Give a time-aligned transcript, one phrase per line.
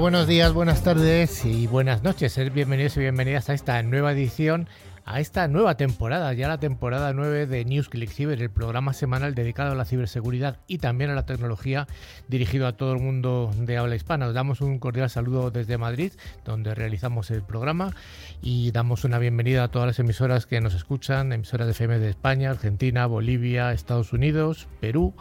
[0.00, 2.38] Buenos días, buenas tardes y buenas noches.
[2.52, 4.68] Bienvenidos y bienvenidas a esta nueva edición,
[5.06, 9.34] a esta nueva temporada, ya la temporada 9 de News Click Cyber, el programa semanal
[9.34, 11.86] dedicado a la ciberseguridad y también a la tecnología
[12.28, 14.26] dirigido a todo el mundo de habla hispana.
[14.26, 16.12] Os damos un cordial saludo desde Madrid,
[16.44, 17.94] donde realizamos el programa
[18.42, 22.10] y damos una bienvenida a todas las emisoras que nos escuchan, emisoras de FM de
[22.10, 25.14] España, Argentina, Bolivia, Estados Unidos, Perú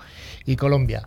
[0.45, 1.06] y Colombia.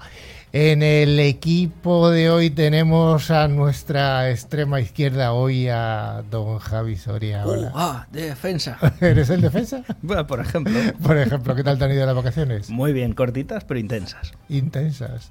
[0.53, 7.47] En el equipo de hoy tenemos a nuestra extrema izquierda hoy a don Javi Soria.
[7.47, 8.79] Uh, ah, de defensa.
[9.03, 9.85] ¿Eres el defensa?
[10.03, 10.73] bueno, por ejemplo.
[11.03, 12.71] Por ejemplo, ¿qué tal te han ido las vacaciones?
[12.71, 14.33] Muy bien, cortitas pero intensas.
[14.49, 15.31] Intensas.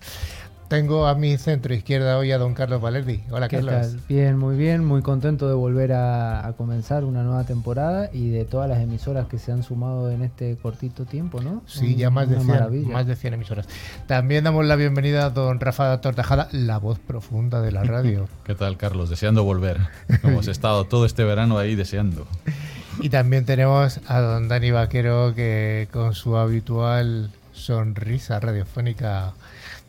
[0.67, 3.21] Tengo a mi centro izquierda hoy a don Carlos Valerdi.
[3.31, 3.73] Hola, ¿Qué Carlos.
[3.73, 4.01] Tal?
[4.09, 4.83] Bien, muy bien.
[4.83, 9.39] Muy contento de volver a, comenzar una nueva temporada y de todas las emisoras que
[9.39, 11.61] se han sumado en este cortito tiempo, ¿no?
[11.67, 13.67] Sí, ya más de, 100, más de 100 emisoras.
[14.07, 18.27] También damos la bienvenida a don Rafa Tortajada, la voz profunda de la radio.
[18.43, 19.09] ¿Qué tal, Carlos?
[19.09, 19.79] Deseando volver.
[20.21, 22.27] Hemos estado todo este verano ahí deseando.
[22.99, 29.33] Y también tenemos a don Dani Vaquero que con su habitual sonrisa radiofónica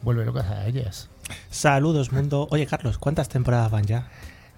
[0.02, 1.08] vuelve locas a ellas.
[1.50, 2.48] Saludos, mundo.
[2.50, 4.08] Oye, Carlos, ¿cuántas temporadas van ya?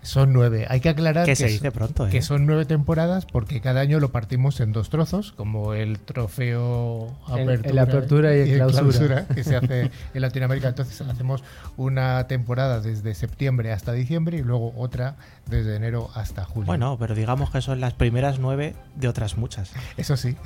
[0.03, 0.67] Son nueve.
[0.69, 2.23] Hay que aclarar que, se dice pronto, que ¿eh?
[2.23, 7.71] son nueve temporadas porque cada año lo partimos en dos trozos, como el trofeo apertura,
[7.71, 9.27] el, apertura y, el clausura.
[9.27, 10.69] que se hace en Latinoamérica.
[10.69, 11.45] Entonces hacemos
[11.77, 15.17] una temporada desde septiembre hasta diciembre y luego otra
[15.47, 16.67] desde enero hasta julio.
[16.67, 19.73] Bueno, pero digamos que son las primeras nueve de otras muchas.
[19.97, 20.37] Eso sí.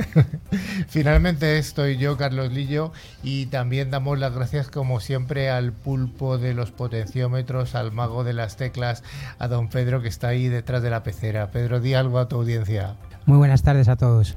[0.89, 2.93] Finalmente estoy yo, Carlos Lillo,
[3.23, 8.33] y también damos las gracias como siempre al pulpo de los potenciómetros, al mago de
[8.33, 9.03] las teclas,
[9.39, 11.51] a don Pedro que está ahí detrás de la pecera.
[11.51, 12.97] Pedro, di algo a tu audiencia.
[13.27, 14.37] Muy buenas tardes a todos.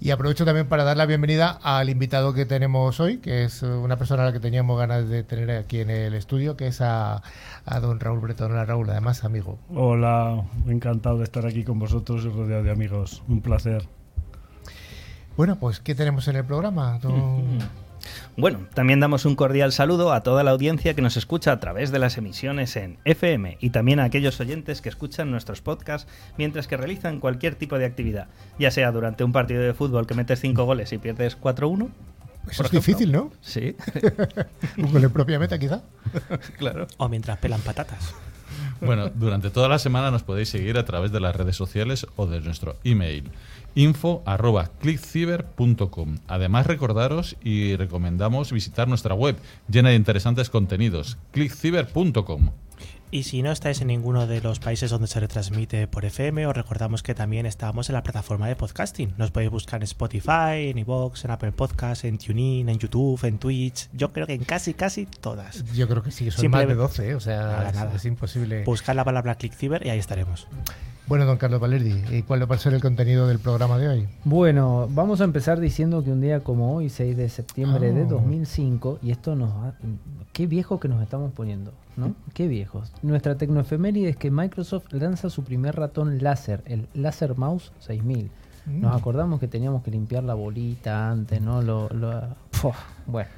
[0.00, 3.96] Y aprovecho también para dar la bienvenida al invitado que tenemos hoy, que es una
[3.96, 7.22] persona a la que teníamos ganas de tener aquí en el estudio, que es a,
[7.80, 8.52] don Raúl Bretón.
[8.52, 9.58] Hola Raúl, además amigo.
[9.74, 13.22] Hola, encantado de estar aquí con vosotros y rodeado de amigos.
[13.26, 13.88] Un placer.
[15.36, 17.00] Bueno, pues ¿qué tenemos en el programa?
[18.36, 21.90] Bueno, también damos un cordial saludo a toda la audiencia que nos escucha a través
[21.90, 26.66] de las emisiones en FM y también a aquellos oyentes que escuchan nuestros podcasts mientras
[26.66, 30.40] que realizan cualquier tipo de actividad, ya sea durante un partido de fútbol que metes
[30.40, 31.88] 5 goles y pierdes 4-1.
[32.50, 33.30] Eso es difícil, ¿no?
[33.40, 33.76] Sí.
[34.78, 35.82] un gol en propia meta, quizá.
[36.58, 36.88] claro.
[36.96, 38.14] O mientras pelan patatas.
[38.80, 42.26] Bueno, durante toda la semana nos podéis seguir a través de las redes sociales o
[42.26, 43.30] de nuestro email
[43.74, 46.18] info arroba clickciber.com.
[46.28, 49.36] Además, recordaros y recomendamos visitar nuestra web
[49.68, 52.50] llena de interesantes contenidos, clickciber.com.
[53.14, 56.56] Y si no estáis en ninguno de los países donde se retransmite por FM, os
[56.56, 59.12] recordamos que también estamos en la plataforma de podcasting.
[59.18, 63.36] Nos podéis buscar en Spotify, en iVoox, en Apple Podcasts, en TuneIn, en YouTube, en
[63.36, 63.90] Twitch.
[63.92, 65.62] Yo creo que en casi, casi todas.
[65.74, 67.14] Yo creo que sí, son más de 12, ¿eh?
[67.14, 68.64] o sea, es, imposible.
[68.64, 70.48] Buscar la palabra ClickCiber y ahí estaremos.
[71.06, 74.08] Bueno, don Carlos Valerdi, ¿y cuál va a ser el contenido del programa de hoy?
[74.24, 78.98] Bueno, vamos a empezar diciendo que un día como hoy, 6 de septiembre de 2005,
[79.00, 79.04] ah.
[79.04, 79.50] y esto nos...
[79.50, 79.74] Ha,
[80.32, 82.14] qué viejo que nos estamos poniendo, ¿no?
[82.34, 82.92] Qué viejos.
[83.02, 88.30] Nuestra tecnoefeméride es que Microsoft lanza su primer ratón láser, el Laser Mouse 6000.
[88.66, 88.96] Nos mm.
[88.96, 91.62] acordamos que teníamos que limpiar la bolita antes, ¿no?
[91.62, 92.22] Lo, lo
[93.06, 93.28] bueno.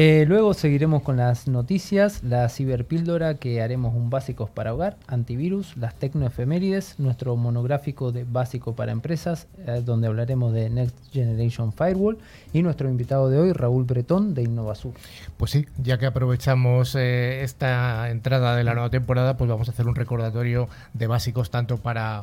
[0.00, 5.76] Eh, luego seguiremos con las noticias, la ciberpíldora que haremos un básicos para hogar, antivirus,
[5.76, 12.18] las tecnoefemérides, nuestro monográfico de básico para empresas, eh, donde hablaremos de Next Generation Firewall,
[12.52, 14.92] y nuestro invitado de hoy, Raúl Bretón, de Innovasur.
[15.36, 19.72] Pues sí, ya que aprovechamos eh, esta entrada de la nueva temporada, pues vamos a
[19.72, 22.22] hacer un recordatorio de básicos tanto para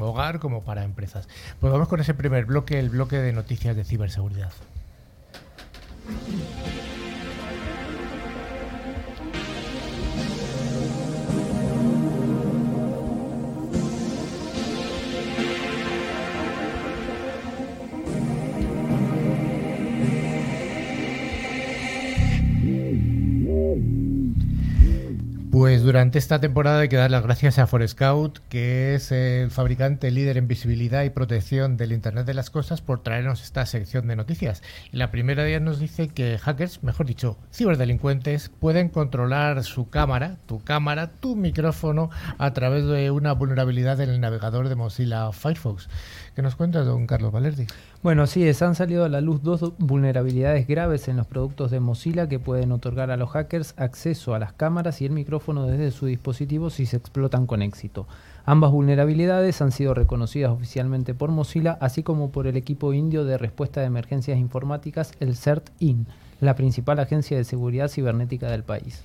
[0.00, 1.28] hogar como para empresas.
[1.60, 4.52] Pues vamos con ese primer bloque, el bloque de noticias de ciberseguridad.
[25.50, 30.12] Pues durante esta temporada hay que dar las gracias a Forescout, que es el fabricante
[30.12, 34.14] líder en visibilidad y protección del Internet de las Cosas, por traernos esta sección de
[34.14, 34.62] noticias.
[34.92, 40.36] la primera de ellas nos dice que hackers, mejor dicho, ciberdelincuentes, pueden controlar su cámara,
[40.46, 45.88] tu cámara, tu micrófono, a través de una vulnerabilidad en el navegador de Mozilla Firefox.
[46.34, 47.66] ¿Qué nos cuenta don Carlos Valerdi?
[48.02, 52.28] Bueno, sí, han salido a la luz dos vulnerabilidades graves en los productos de Mozilla
[52.28, 56.06] que pueden otorgar a los hackers acceso a las cámaras y el micrófono desde su
[56.06, 58.06] dispositivo si se explotan con éxito.
[58.44, 63.36] Ambas vulnerabilidades han sido reconocidas oficialmente por Mozilla, así como por el equipo indio de
[63.36, 66.06] respuesta de emergencias informáticas, el CERT-IN,
[66.40, 69.02] la principal agencia de seguridad cibernética del país.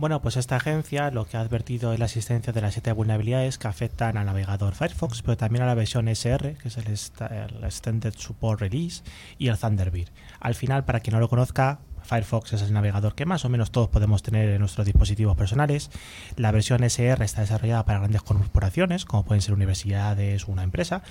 [0.00, 3.58] Bueno, pues esta agencia lo que ha advertido es la existencia de las siete vulnerabilidades
[3.58, 7.64] que afectan al navegador Firefox, pero también a la versión SR, que es el, el
[7.64, 9.02] Extended Support Release,
[9.36, 10.08] y el Thunderbird.
[10.40, 13.72] Al final, para quien no lo conozca, Firefox es el navegador que más o menos
[13.72, 15.90] todos podemos tener en nuestros dispositivos personales.
[16.36, 21.02] La versión SR está desarrollada para grandes corporaciones, como pueden ser universidades o una empresa.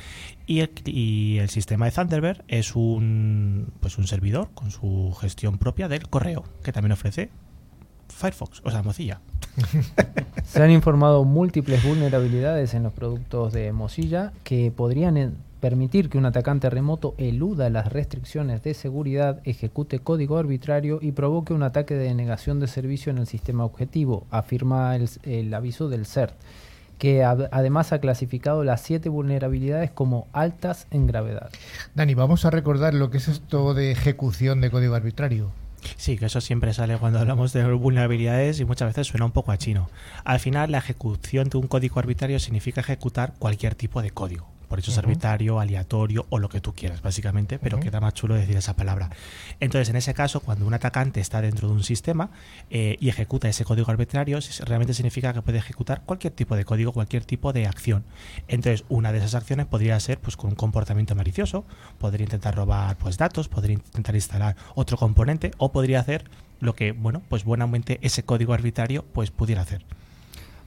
[0.48, 6.10] Y el, sistema de Thunderbird es un, pues un servidor con su gestión propia del
[6.10, 7.30] correo, que también ofrece
[8.20, 9.22] Firefox, o sea, Mozilla.
[10.44, 16.26] Se han informado múltiples vulnerabilidades en los productos de Mozilla que podrían permitir que un
[16.26, 22.14] atacante remoto eluda las restricciones de seguridad, ejecute código arbitrario y provoque un ataque de
[22.14, 26.34] negación de servicio en el sistema objetivo, afirma el, aviso del CERT,
[26.98, 31.50] que además ha clasificado las siete vulnerabilidades como altas en gravedad.
[31.96, 35.52] Dani, vamos a recordar lo que es esto de ejecución de código arbitrario.
[35.98, 39.52] Sí, que eso siempre sale cuando hablamos de vulnerabilidades y muchas veces suena un poco
[39.52, 39.90] a chino.
[40.24, 44.80] Al final, la ejecución de un código arbitrario significa ejecutar cualquier tipo de código por
[44.80, 48.56] eso es arbitrario, aleatorio o lo que tú quieras, básicamente, pero queda más chulo decir
[48.56, 49.10] esa palabra.
[49.60, 52.30] Entonces, en ese caso, cuando un atacante está dentro de un sistema
[52.70, 56.94] eh, y ejecuta ese código arbitrario, realmente significa que puede ejecutar cualquier tipo de código,
[56.94, 58.06] cualquier tipo de acción.
[58.48, 61.66] Entonces, una de esas acciones podría ser pues con un comportamiento malicioso,
[61.98, 66.26] podría intentar robar pues datos, podría intentar instalar otro componente o podría hacer
[66.60, 69.84] lo que, bueno, pues buenamente ese código arbitrario pues pudiera hacer.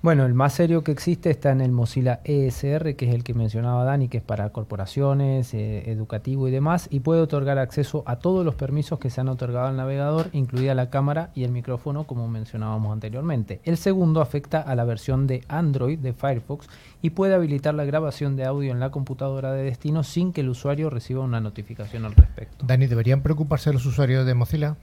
[0.03, 3.35] Bueno, el más serio que existe está en el Mozilla ESR, que es el que
[3.35, 8.17] mencionaba Dani, que es para corporaciones, eh, educativo y demás, y puede otorgar acceso a
[8.17, 12.03] todos los permisos que se han otorgado al navegador, incluida la cámara y el micrófono,
[12.03, 13.61] como mencionábamos anteriormente.
[13.63, 16.67] El segundo afecta a la versión de Android de Firefox
[17.01, 20.49] y puede habilitar la grabación de audio en la computadora de destino sin que el
[20.49, 22.67] usuario reciba una notificación al respecto.
[22.67, 24.77] Dani, ¿deberían preocuparse los usuarios de Mozilla?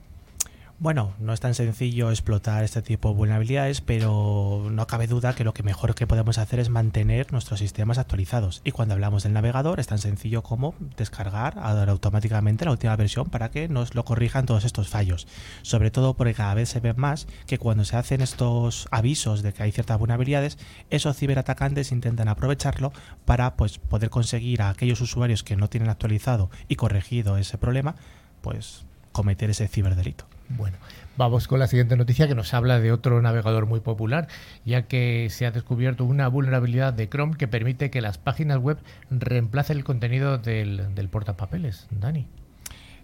[0.82, 5.44] Bueno, no es tan sencillo explotar este tipo de vulnerabilidades, pero no cabe duda que
[5.44, 8.62] lo que mejor que podemos hacer es mantener nuestros sistemas actualizados.
[8.64, 13.52] Y cuando hablamos del navegador es tan sencillo como descargar automáticamente la última versión para
[13.52, 15.28] que nos lo corrijan todos estos fallos.
[15.64, 19.52] Sobre todo porque cada vez se ve más que cuando se hacen estos avisos de
[19.52, 20.58] que hay ciertas vulnerabilidades,
[20.90, 22.94] esos ciberatacantes intentan aprovecharlo
[23.26, 27.96] para pues, poder conseguir a aquellos usuarios que no tienen actualizado y corregido ese problema,
[28.40, 30.39] pues cometer ese ciberdelito.
[30.50, 30.78] Bueno,
[31.16, 34.28] vamos con la siguiente noticia que nos habla de otro navegador muy popular,
[34.66, 38.80] ya que se ha descubierto una vulnerabilidad de Chrome que permite que las páginas web
[39.10, 41.88] reemplacen el contenido del, del portapapeles.
[41.92, 42.28] Dani.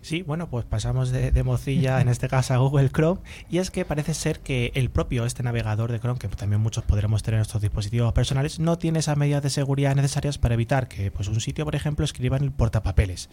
[0.05, 3.85] Sí, bueno, pues pasamos de, Mozilla, en este caso a Google Chrome, y es que
[3.85, 7.39] parece ser que el propio, este navegador de Chrome, que también muchos podremos tener en
[7.39, 11.41] nuestros dispositivos personales, no tiene esas medidas de seguridad necesarias para evitar que pues, un
[11.41, 13.31] sitio, por ejemplo, escriba en el portapapeles.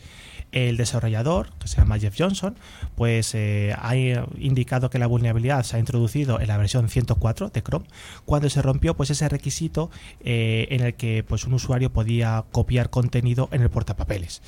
[0.50, 2.56] El desarrollador, que se llama Jeff Johnson,
[2.94, 3.94] pues eh, ha
[4.38, 7.86] indicado que la vulnerabilidad se ha introducido en la versión 104 de Chrome,
[8.24, 12.88] cuando se rompió pues ese requisito eh, en el que pues, un usuario podía copiar
[12.88, 14.40] contenido en el portapapeles.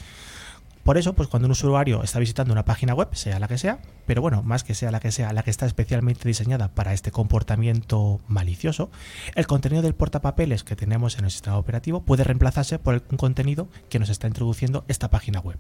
[0.84, 3.78] Por eso, pues cuando un usuario está visitando una página web, sea la que sea,
[4.06, 7.10] pero bueno, más que sea la que sea, la que está especialmente diseñada para este
[7.10, 8.90] comportamiento malicioso,
[9.34, 13.66] el contenido del portapapeles que tenemos en el sistema operativo puede reemplazarse por un contenido
[13.88, 15.56] que nos está introduciendo esta página web.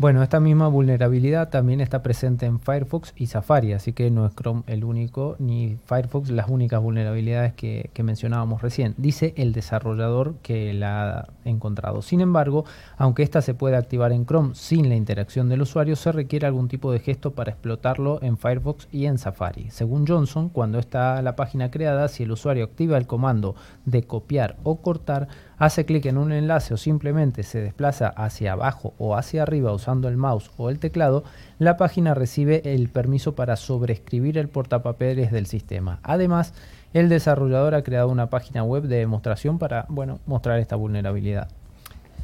[0.00, 4.34] Bueno, esta misma vulnerabilidad también está presente en Firefox y Safari, así que no es
[4.34, 8.94] Chrome el único, ni Firefox las únicas vulnerabilidades que, mencionábamos recién.
[8.96, 12.00] Dice el desarrollador que la ha encontrado.
[12.00, 12.64] Sin embargo,
[12.96, 16.68] aunque esta se puede activar en Chrome sin la interacción del usuario, se requiere algún
[16.68, 19.68] tipo de gesto para explotarlo en Firefox y en Safari.
[19.68, 23.54] Según Johnson, cuando está la página creada, si el usuario activa el comando
[23.84, 25.28] de copiar o cortar,
[25.60, 30.08] hace clic en un enlace o simplemente se desplaza hacia abajo o hacia arriba usando
[30.08, 31.22] el mouse o el teclado,
[31.58, 36.00] la página recibe el permiso para sobreescribir el portapapeles del sistema.
[36.02, 36.54] Además,
[36.94, 41.48] el desarrollador ha creado una página web de demostración para bueno, mostrar esta vulnerabilidad.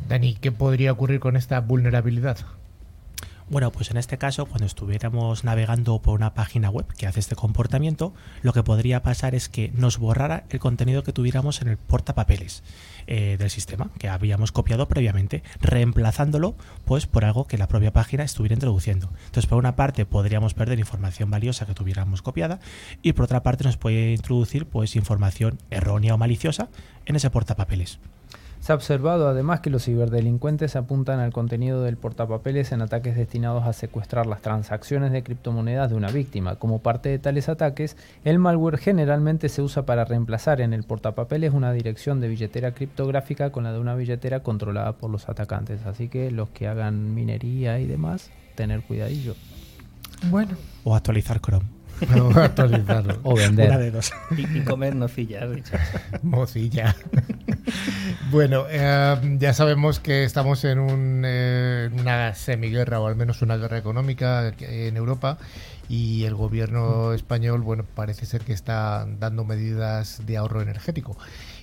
[0.09, 2.39] Dani, ¿qué podría ocurrir con esta vulnerabilidad?
[3.49, 7.37] Bueno, pues en este caso, cuando estuviéramos navegando por una página web que hace este
[7.37, 8.13] comportamiento,
[8.43, 12.65] lo que podría pasar es que nos borrara el contenido que tuviéramos en el portapapeles
[13.07, 18.25] eh, del sistema que habíamos copiado previamente, reemplazándolo pues por algo que la propia página
[18.25, 19.11] estuviera introduciendo.
[19.27, 22.59] Entonces, por una parte podríamos perder información valiosa que tuviéramos copiada
[23.01, 26.69] y por otra parte nos puede introducir pues información errónea o maliciosa
[27.05, 28.01] en ese portapapeles.
[28.67, 33.65] Se ha observado además que los ciberdelincuentes apuntan al contenido del portapapeles en ataques destinados
[33.65, 36.57] a secuestrar las transacciones de criptomonedas de una víctima.
[36.57, 41.55] Como parte de tales ataques, el malware generalmente se usa para reemplazar en el portapapeles
[41.55, 45.87] una dirección de billetera criptográfica con la de una billetera controlada por los atacantes.
[45.87, 49.37] Así que los que hagan minería y demás, tener cuidadillo.
[50.29, 50.57] Bueno.
[50.83, 51.76] O actualizar Chrome.
[52.23, 53.19] O actualizarlo.
[53.23, 53.79] O Una vender.
[53.79, 54.13] de dos.
[54.37, 55.81] Y, y comer nocillas, Richard.
[56.23, 56.95] Mocilla.
[58.31, 63.57] bueno, eh, ya sabemos que estamos en un, eh, una semiguerra o al menos una
[63.57, 65.39] guerra económica en Europa
[65.89, 71.17] y el gobierno español, bueno, parece ser que está dando medidas de ahorro energético.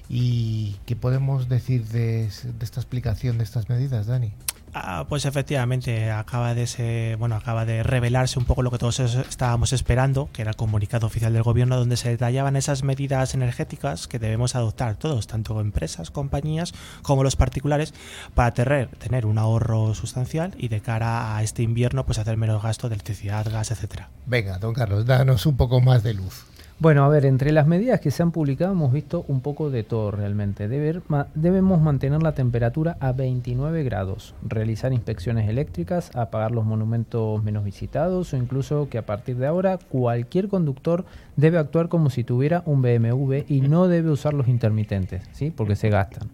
[0.09, 4.33] ¿Y qué podemos decir de, de esta explicación de estas medidas, Dani?
[4.75, 8.99] Ah, pues efectivamente acaba de se- bueno acaba de revelarse un poco lo que todos
[8.99, 13.35] es- estábamos esperando, que era el comunicado oficial del gobierno donde se detallaban esas medidas
[13.35, 17.93] energéticas que debemos adoptar todos, tanto empresas, compañías como los particulares,
[18.33, 22.63] para tener, tener un ahorro sustancial y de cara a este invierno pues hacer menos
[22.63, 24.09] gasto de electricidad, gas, etcétera.
[24.25, 26.45] Venga, don Carlos, danos un poco más de luz.
[26.79, 29.83] Bueno, a ver, entre las medidas que se han publicado hemos visto un poco de
[29.83, 30.67] todo realmente.
[30.67, 37.41] Deber- ma- debemos mantener la temperatura a 29 grados, realizar inspecciones eléctricas, apagar los monumentos
[37.41, 42.23] menos visitados o incluso que a partir de ahora cualquier conductor debe actuar como si
[42.23, 45.51] tuviera un BMW y no debe usar los intermitentes, ¿sí?
[45.55, 46.29] Porque se gastan.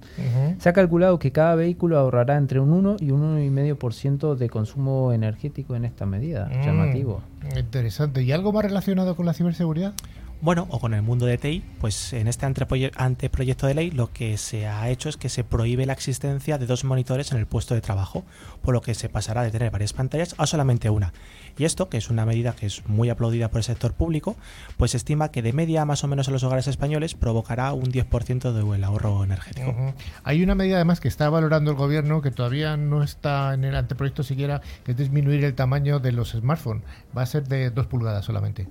[0.59, 5.13] Se ha calculado que cada vehículo ahorrará entre un 1 y un 1,5% de consumo
[5.13, 6.49] energético en esta medida.
[6.49, 7.21] Mm, Llamativo.
[7.57, 8.23] Interesante.
[8.23, 9.93] ¿Y algo más relacionado con la ciberseguridad?
[10.41, 14.13] Bueno, o con el mundo de TI, pues en este anteproye- anteproyecto de ley lo
[14.13, 17.45] que se ha hecho es que se prohíbe la existencia de dos monitores en el
[17.45, 18.23] puesto de trabajo,
[18.61, 21.11] por lo que se pasará de tener varias pantallas a solamente una.
[21.59, 24.37] Y esto, que es una medida que es muy aplaudida por el sector público,
[24.77, 27.91] pues se estima que de media más o menos en los hogares españoles provocará un
[27.91, 29.75] 10% del ahorro energético.
[30.23, 33.75] Hay una medida además que está valorando el gobierno que todavía no está en el
[33.75, 36.83] anteproyecto siquiera, que es disminuir el tamaño de los smartphones.
[37.15, 38.67] Va a ser de 2 pulgadas solamente.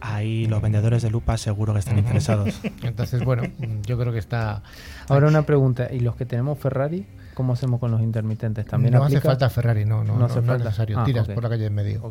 [0.00, 2.60] Ahí los vendedores de lupa seguro que están interesados.
[2.82, 3.42] Entonces, bueno,
[3.86, 4.62] yo creo que está...
[5.08, 8.66] Ahora una pregunta, ¿y los que tenemos Ferrari, cómo hacemos con los intermitentes?
[8.66, 10.64] ¿También no hace falta Ferrari, no, no, No no, hace no es falta.
[10.64, 10.98] necesario.
[11.00, 12.10] Ah, Tiras por la calle en medio.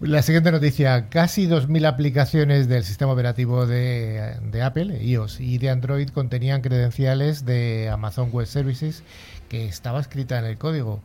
[0.00, 5.70] La siguiente noticia, casi 2.000 aplicaciones del sistema operativo de, de Apple, iOS y de
[5.70, 9.04] Android contenían credenciales de Amazon Web Services
[9.48, 11.00] que estaba escrita en el código.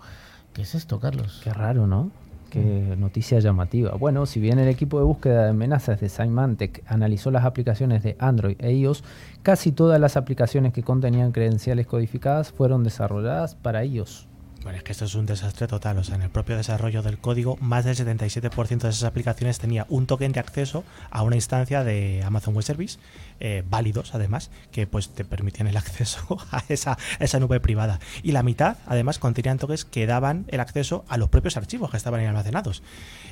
[0.54, 1.42] ¿Qué es esto, Carlos?
[1.44, 2.10] Qué raro, ¿no?
[2.50, 3.92] Qué noticia llamativa.
[3.92, 8.16] Bueno, si bien el equipo de búsqueda de amenazas de Symantec analizó las aplicaciones de
[8.20, 9.04] Android e iOS,
[9.44, 14.27] casi todas las aplicaciones que contenían credenciales codificadas fueron desarrolladas para iOS.
[14.63, 15.98] Bueno, es que esto es un desastre total.
[15.98, 19.86] O sea, en el propio desarrollo del código, más del 77% de esas aplicaciones tenía
[19.88, 23.00] un token de acceso a una instancia de Amazon Web Service,
[23.39, 28.00] eh, válidos además, que pues te permitían el acceso a esa, esa nube privada.
[28.24, 31.98] Y la mitad, además, contenían tokens que daban el acceso a los propios archivos que
[31.98, 32.84] estaban almacenados.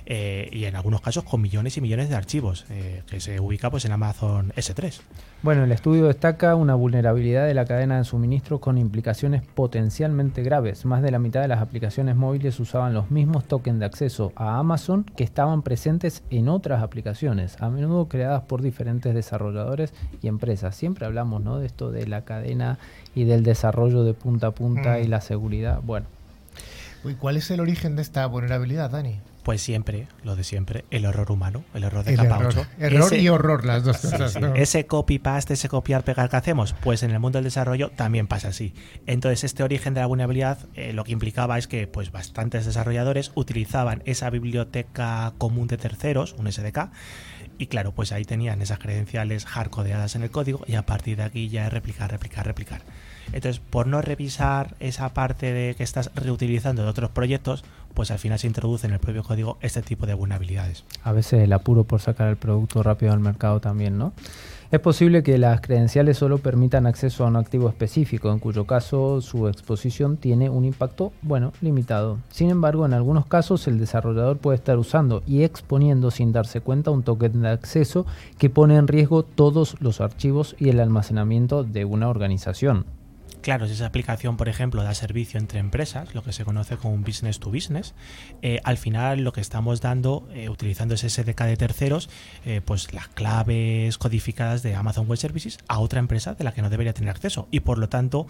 [0.07, 3.71] Eh, y en algunos casos con millones y millones de archivos, eh, que se ubica
[3.71, 5.01] pues en Amazon S3.
[5.41, 10.85] Bueno, el estudio destaca una vulnerabilidad de la cadena de suministro con implicaciones potencialmente graves.
[10.85, 14.57] Más de la mitad de las aplicaciones móviles usaban los mismos tokens de acceso a
[14.57, 20.75] Amazon que estaban presentes en otras aplicaciones, a menudo creadas por diferentes desarrolladores y empresas.
[20.75, 21.59] Siempre hablamos ¿no?
[21.59, 22.77] de esto de la cadena
[23.15, 25.03] y del desarrollo de punta a punta Mm.
[25.03, 25.81] y la seguridad.
[25.83, 26.05] Bueno,
[27.03, 29.19] ¿Y cuál es el origen de esta vulnerabilidad, Dani?
[29.45, 32.67] Pues siempre, lo de siempre, el error humano, el error de El capa error, 8.
[32.79, 34.33] error Ese- y horror, las dos cosas.
[34.33, 34.39] sí.
[34.39, 34.55] ¿no?
[34.55, 38.73] Ese copy-paste, ese copiar-pegar que hacemos, pues en el mundo del desarrollo también pasa así.
[39.05, 43.31] Entonces, este origen de la vulnerabilidad eh, lo que implicaba es que pues bastantes desarrolladores
[43.35, 46.89] utilizaban esa biblioteca común de terceros, un SDK,
[47.59, 51.23] y claro, pues ahí tenían esas credenciales hardcodeadas en el código y a partir de
[51.23, 52.81] aquí ya es replicar, replicar, replicar.
[53.31, 57.63] Entonces, por no revisar esa parte de que estás reutilizando de otros proyectos,
[57.95, 60.83] pues al final se introduce en el propio código este tipo de vulnerabilidades.
[61.03, 64.13] a veces el apuro por sacar el producto rápido al mercado también, ¿no?
[64.71, 69.21] Es posible que las credenciales solo permitan acceso a un activo específico, en cuyo caso
[69.21, 72.17] su exposición tiene un impacto, bueno, limitado.
[72.29, 76.91] Sin embargo, en algunos casos el desarrollador puede estar usando y exponiendo sin darse cuenta
[76.91, 78.05] un token de acceso
[78.39, 82.85] que pone en riesgo todos los archivos y el almacenamiento de una organización.
[83.45, 86.95] Claro, si esa aplicación, por ejemplo, da servicio entre empresas, lo que se conoce como
[86.95, 87.93] un business to business,
[88.41, 92.09] eh, al final lo que estamos dando, eh, utilizando ese SDK de terceros,
[92.43, 96.63] eh, pues las claves codificadas de Amazon Web Services a otra empresa de la que
[96.63, 97.47] no debería tener acceso.
[97.51, 98.25] Y por lo tanto,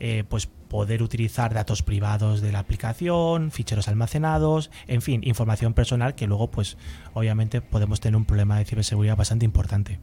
[0.00, 6.16] eh, pues poder utilizar datos privados de la aplicación, ficheros almacenados, en fin, información personal
[6.16, 6.76] que luego, pues,
[7.14, 10.00] obviamente podemos tener un problema de ciberseguridad bastante importante.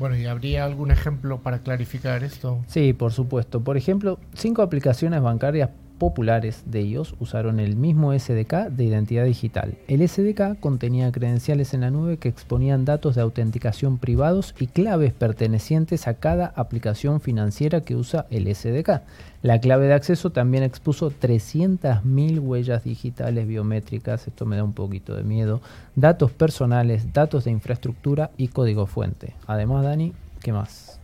[0.00, 2.64] Bueno, ¿y habría algún ejemplo para clarificar esto?
[2.66, 3.60] Sí, por supuesto.
[3.60, 5.68] Por ejemplo, cinco aplicaciones bancarias
[6.00, 9.76] populares de ellos usaron el mismo SDK de identidad digital.
[9.86, 15.12] El SDK contenía credenciales en la nube que exponían datos de autenticación privados y claves
[15.12, 19.02] pertenecientes a cada aplicación financiera que usa el SDK.
[19.42, 25.14] La clave de acceso también expuso 300.000 huellas digitales biométricas, esto me da un poquito
[25.14, 25.60] de miedo,
[25.94, 29.34] datos personales, datos de infraestructura y código fuente.
[29.46, 30.98] Además, Dani, ¿qué más?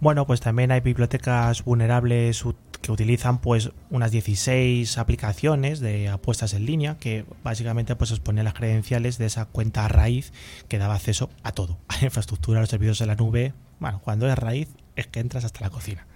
[0.00, 2.44] Bueno, pues también hay bibliotecas vulnerables
[2.88, 8.54] que utilizan pues unas 16 aplicaciones de apuestas en línea que básicamente pues exponían las
[8.54, 10.32] credenciales de esa cuenta raíz
[10.68, 13.52] que daba acceso a todo, a la infraestructura, a los servicios de la nube.
[13.78, 16.06] Bueno, cuando es raíz es que entras hasta la cocina.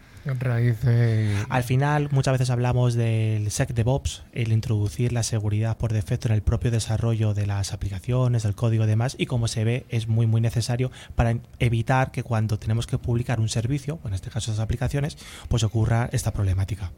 [1.48, 6.42] Al final, muchas veces hablamos del SecDevOps, el introducir la seguridad por defecto en el
[6.42, 10.26] propio desarrollo de las aplicaciones, del código y demás, y como se ve, es muy,
[10.26, 14.62] muy necesario para evitar que cuando tenemos que publicar un servicio, en este caso esas
[14.62, 16.92] aplicaciones, pues ocurra esta problemática.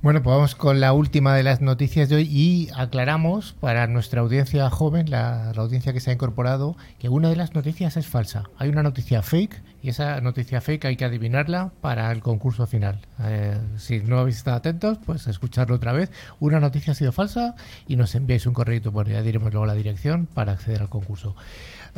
[0.00, 4.20] Bueno, pues vamos con la última de las noticias de hoy y aclaramos para nuestra
[4.20, 8.44] audiencia joven, la, audiencia que se ha incorporado, que una de las noticias es falsa.
[8.58, 13.00] Hay una noticia fake y esa noticia fake hay que adivinarla para el concurso final.
[13.24, 16.12] Eh, si no habéis estado atentos, pues escucharlo otra vez.
[16.38, 17.56] Una noticia ha sido falsa
[17.88, 21.34] y nos enviáis un correo, bueno, ya diremos luego la dirección para acceder al concurso.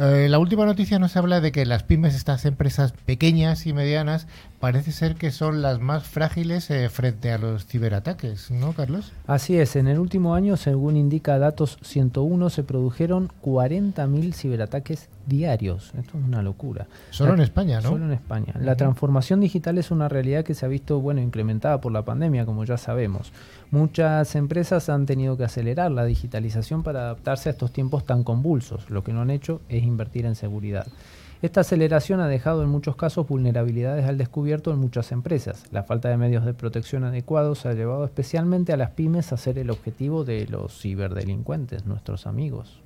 [0.02, 4.26] Eh, la última noticia nos habla de que las pymes, estas empresas pequeñas y medianas,
[4.58, 9.12] parece ser que son las más frágiles eh, frente a los ciberataques, ¿no, Carlos?
[9.26, 15.92] Así es, en el último año, según indica Datos 101, se produjeron 40.000 ciberataques diarios.
[15.98, 16.86] Esto es una locura.
[17.10, 17.90] Solo en España, ¿no?
[17.90, 18.54] Solo en España.
[18.60, 22.46] La transformación digital es una realidad que se ha visto, bueno, incrementada por la pandemia,
[22.46, 23.32] como ya sabemos.
[23.70, 28.90] Muchas empresas han tenido que acelerar la digitalización para adaptarse a estos tiempos tan convulsos.
[28.90, 30.86] Lo que no han hecho es invertir en seguridad.
[31.42, 35.64] Esta aceleración ha dejado en muchos casos vulnerabilidades al descubierto en muchas empresas.
[35.70, 39.58] La falta de medios de protección adecuados ha llevado especialmente a las pymes a ser
[39.58, 42.82] el objetivo de los ciberdelincuentes, nuestros amigos.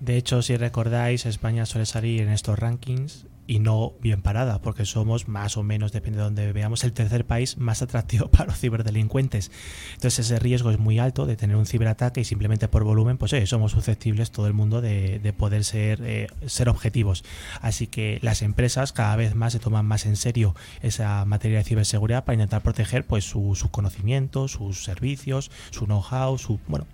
[0.00, 4.86] De hecho, si recordáis, España suele salir en estos rankings y no bien parada, porque
[4.86, 8.58] somos más o menos, depende de donde veamos, el tercer país más atractivo para los
[8.58, 9.50] ciberdelincuentes.
[9.94, 13.32] Entonces ese riesgo es muy alto de tener un ciberataque y simplemente por volumen, pues
[13.32, 17.24] eh, somos susceptibles todo el mundo de, poder ser, eh, ser objetivos.
[17.60, 21.64] Así que las empresas cada vez más se toman más en serio esa materia de
[21.64, 26.86] ciberseguridad para intentar proteger pues sus conocimientos, sus servicios, su know-how, su bueno,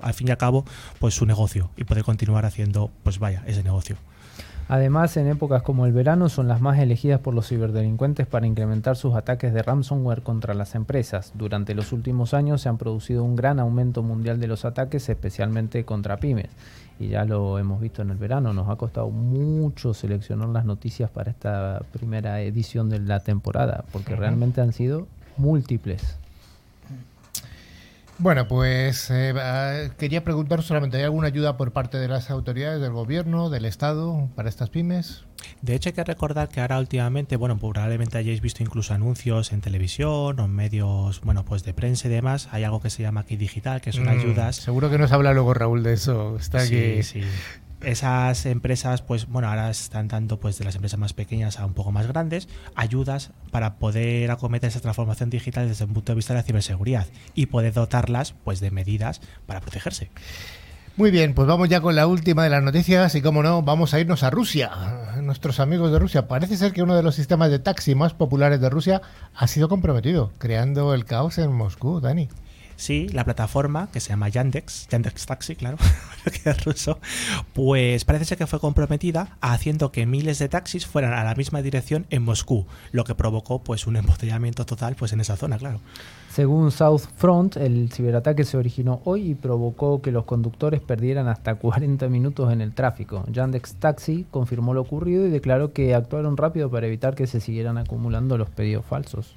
[0.00, 0.64] al fin y al cabo,
[0.98, 3.96] pues su negocio y poder continuar haciendo, pues vaya, ese negocio.
[4.66, 8.96] Además, en épocas como el verano son las más elegidas por los ciberdelincuentes para incrementar
[8.96, 11.32] sus ataques de ransomware contra las empresas.
[11.34, 15.84] Durante los últimos años se han producido un gran aumento mundial de los ataques, especialmente
[15.84, 16.48] contra pymes.
[16.98, 21.10] Y ya lo hemos visto en el verano, nos ha costado mucho seleccionar las noticias
[21.10, 26.18] para esta primera edición de la temporada, porque realmente han sido múltiples.
[28.18, 32.80] Bueno, pues eh, ah, quería preguntar solamente, ¿hay alguna ayuda por parte de las autoridades
[32.80, 35.24] del gobierno, del Estado, para estas pymes?
[35.62, 39.60] De hecho, hay que recordar que ahora últimamente, bueno, probablemente hayáis visto incluso anuncios en
[39.60, 42.48] televisión o en medios, bueno, pues de prensa y demás.
[42.52, 44.56] Hay algo que se llama aquí digital, que son mm, ayudas.
[44.56, 46.36] Seguro que nos habla luego Raúl de eso.
[46.36, 47.02] Está aquí.
[47.02, 47.22] Sí
[47.84, 51.74] esas empresas, pues bueno, ahora están dando pues de las empresas más pequeñas a un
[51.74, 56.32] poco más grandes, ayudas para poder acometer esa transformación digital desde un punto de vista
[56.32, 60.10] de la ciberseguridad y poder dotarlas pues de medidas para protegerse.
[60.96, 63.92] Muy bien, pues vamos ya con la última de las noticias y como no, vamos
[63.94, 64.70] a irnos a Rusia.
[65.20, 66.28] Nuestros amigos de Rusia.
[66.28, 69.02] Parece ser que uno de los sistemas de taxi más populares de Rusia
[69.34, 72.28] ha sido comprometido, creando el caos en Moscú, Dani.
[72.76, 75.76] Sí, la plataforma que se llama Yandex, Yandex Taxi, claro,
[76.24, 76.98] que es ruso,
[77.52, 81.62] pues parece ser que fue comprometida haciendo que miles de taxis fueran a la misma
[81.62, 85.80] dirección en Moscú, lo que provocó pues un embotellamiento total pues en esa zona, claro.
[86.34, 91.54] Según South Front, el ciberataque se originó hoy y provocó que los conductores perdieran hasta
[91.60, 93.24] 40 minutos en el tráfico.
[93.30, 97.78] Yandex Taxi confirmó lo ocurrido y declaró que actuaron rápido para evitar que se siguieran
[97.78, 99.34] acumulando los pedidos falsos.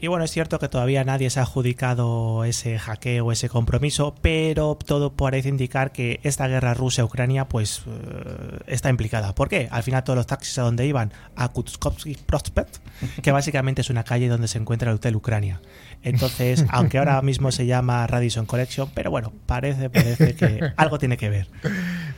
[0.00, 4.76] Y bueno, es cierto que todavía nadie se ha adjudicado ese hackeo, ese compromiso, pero
[4.76, 9.34] todo parece indicar que esta guerra Rusia-Ucrania pues eh, está implicada.
[9.34, 9.66] ¿Por qué?
[9.72, 12.76] Al final todos los taxis a donde iban a Kutskovsky Prospect,
[13.22, 15.60] que básicamente es una calle donde se encuentra el Hotel Ucrania.
[16.04, 21.16] Entonces, aunque ahora mismo se llama Radisson Collection, pero bueno, parece, parece que algo tiene
[21.16, 21.48] que ver.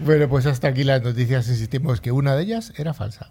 [0.00, 3.30] Bueno, pues hasta aquí las noticias insistimos que una de ellas era falsa.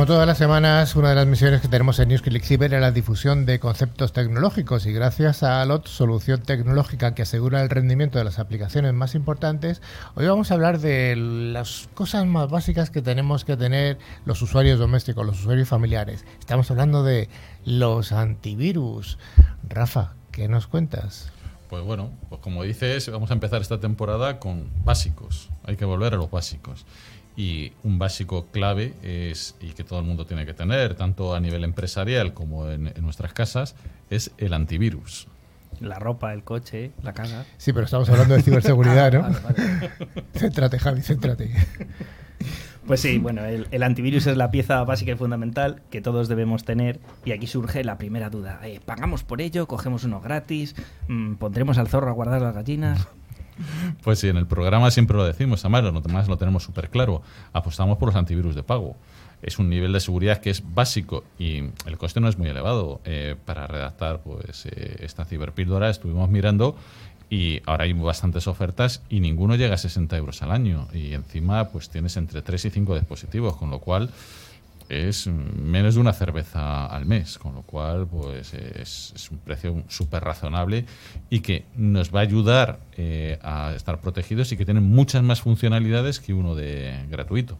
[0.00, 2.90] Como todas las semanas, una de las misiones que tenemos en NewsClick Cyber es la
[2.90, 8.24] difusión de conceptos tecnológicos y gracias a LOT, solución tecnológica que asegura el rendimiento de
[8.24, 9.82] las aplicaciones más importantes,
[10.14, 14.78] hoy vamos a hablar de las cosas más básicas que tenemos que tener los usuarios
[14.78, 16.24] domésticos, los usuarios familiares.
[16.38, 17.28] Estamos hablando de
[17.66, 19.18] los antivirus.
[19.68, 21.30] Rafa, ¿qué nos cuentas?
[21.68, 25.50] Pues bueno, pues como dices, vamos a empezar esta temporada con básicos.
[25.64, 26.86] Hay que volver a los básicos.
[27.40, 31.40] Y un básico clave es, y que todo el mundo tiene que tener, tanto a
[31.40, 33.76] nivel empresarial como en, nuestras casas,
[34.10, 35.26] es el antivirus.
[35.80, 37.46] La ropa, el coche, la casa.
[37.56, 39.26] Sí, pero estamos hablando de ciberseguridad, ¿no?
[40.34, 41.50] céntrate, Javi, céntrate.
[42.86, 47.00] Pues sí, bueno, el, antivirus es la pieza básica y fundamental que todos debemos tener.
[47.24, 48.60] Y aquí surge la primera duda.
[48.64, 49.66] Eh, ¿Pagamos por ello?
[49.66, 50.74] ¿Cogemos uno gratis?
[51.08, 53.08] Mm, ¿Pondremos al zorro a guardar las gallinas?
[54.02, 57.22] Pues sí, en el programa siempre lo decimos, además lo, lo tenemos súper claro.
[57.52, 58.96] Apostamos por los antivirus de pago.
[59.42, 63.00] Es un nivel de seguridad que es básico y el coste no es muy elevado.
[63.04, 66.76] Eh, para redactar pues eh, esta ciberpíldora estuvimos mirando
[67.30, 70.88] y ahora hay bastantes ofertas y ninguno llega a 60 euros al año.
[70.92, 74.10] Y encima pues tienes entre 3 y 5 dispositivos, con lo cual
[74.90, 80.24] es menos de una cerveza al mes, con lo cual pues es, un precio súper
[80.24, 80.84] razonable
[81.30, 85.40] y que nos va a ayudar eh, a estar protegidos y que tiene muchas más
[85.40, 87.56] funcionalidades que uno de gratuito.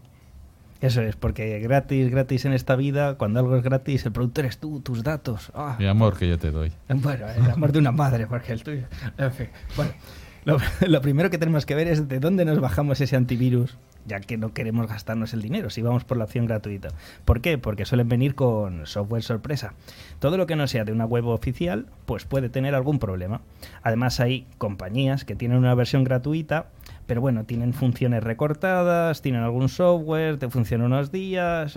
[0.80, 4.58] Eso es, porque gratis, gratis en esta vida, cuando algo es gratis, el productor es
[4.58, 5.52] tú, tus datos.
[5.54, 5.76] Ah.
[5.78, 6.72] Mi amor que yo te doy.
[6.88, 8.84] Bueno, el amor de una madre, porque el tuyo.
[9.18, 9.92] En fin, bueno.
[10.44, 10.58] Lo,
[11.02, 14.52] primero que tenemos que ver es de dónde nos bajamos ese antivirus, ya que no
[14.52, 16.88] queremos gastarnos el dinero si vamos por la opción gratuita.
[17.24, 17.58] ¿Por qué?
[17.58, 19.74] Porque suelen venir con software sorpresa.
[20.18, 23.40] Todo lo que no sea de una web oficial, pues puede tener algún problema.
[23.82, 26.66] Además hay compañías que tienen una versión gratuita
[27.10, 31.76] pero bueno, tienen funciones recortadas, tienen algún software, te funciona unos días,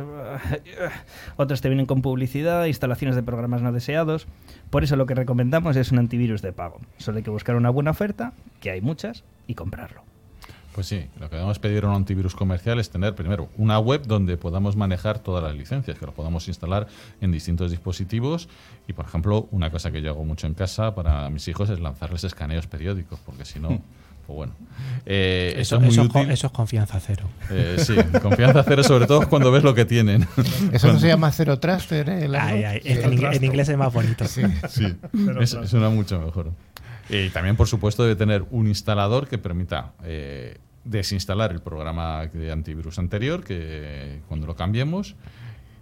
[1.37, 4.27] otros te vienen con publicidad, instalaciones de programas no deseados.
[4.69, 6.81] Por eso lo que recomendamos es un antivirus de pago.
[6.97, 10.12] Solo hay que buscar una buena oferta, que hay muchas, y comprarlo.
[10.73, 14.05] Pues sí, lo que debemos pedir a un antivirus comercial es tener primero una web
[14.07, 16.87] donde podamos manejar todas las licencias, que lo podamos instalar
[17.21, 18.49] en distintos dispositivos.
[18.87, 21.79] Y por ejemplo, una cosa que yo hago mucho en casa para mis hijos es
[21.79, 23.81] lanzarles escaneos periódicos, porque si no.
[24.25, 24.53] Pues bueno.
[25.05, 26.31] Eh, eso, es muy útil.
[26.31, 27.27] eso, es confianza cero.
[27.51, 30.25] Eh, sí, confianza cero, sobre todo cuando ves lo que tienen.
[30.71, 32.25] Eso no se llama cero traster, ¿eh?
[32.25, 34.25] en, inglés es más bonito.
[34.25, 34.95] Sí, sí.
[35.67, 36.51] suena mucho mejor.
[37.09, 42.51] Y también, por supuesto, debe tener un instalador que permita eh, desinstalar el programa de
[42.51, 45.15] antivirus anterior, que cuando lo cambiemos,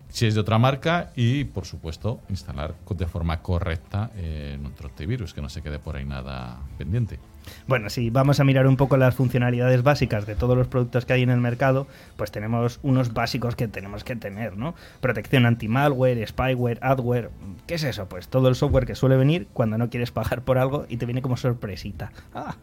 [0.09, 4.11] si es de otra marca, y, por supuesto, instalar de forma correcta
[4.59, 7.19] nuestro antivirus, que no se quede por ahí nada pendiente.
[7.67, 11.13] Bueno, si vamos a mirar un poco las funcionalidades básicas de todos los productos que
[11.13, 14.75] hay en el mercado, pues tenemos unos básicos que tenemos que tener, ¿no?
[14.99, 17.29] Protección anti-malware, spyware, adware.
[17.67, 18.07] ¿Qué es eso?
[18.07, 21.05] Pues todo el software que suele venir cuando no quieres pagar por algo y te
[21.05, 22.11] viene como sorpresita.
[22.33, 22.55] Ah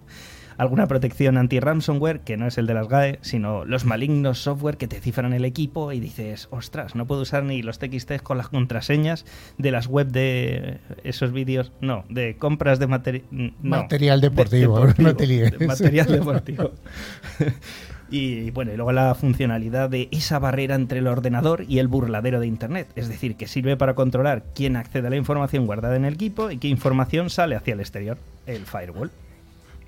[0.59, 4.89] alguna protección anti-ransomware, que no es el de las GAE, sino los malignos software que
[4.89, 8.49] te cifran el equipo y dices, ostras, no puedo usar ni los TXT con las
[8.49, 9.25] contraseñas
[9.57, 14.87] de las web de esos vídeos, no, de compras de material deportivo,
[15.67, 16.73] material deportivo.
[18.11, 22.41] Y bueno, y luego la funcionalidad de esa barrera entre el ordenador y el burladero
[22.41, 22.89] de Internet.
[22.97, 26.51] Es decir, que sirve para controlar quién accede a la información guardada en el equipo
[26.51, 28.17] y qué información sale hacia el exterior,
[28.47, 29.11] el firewall.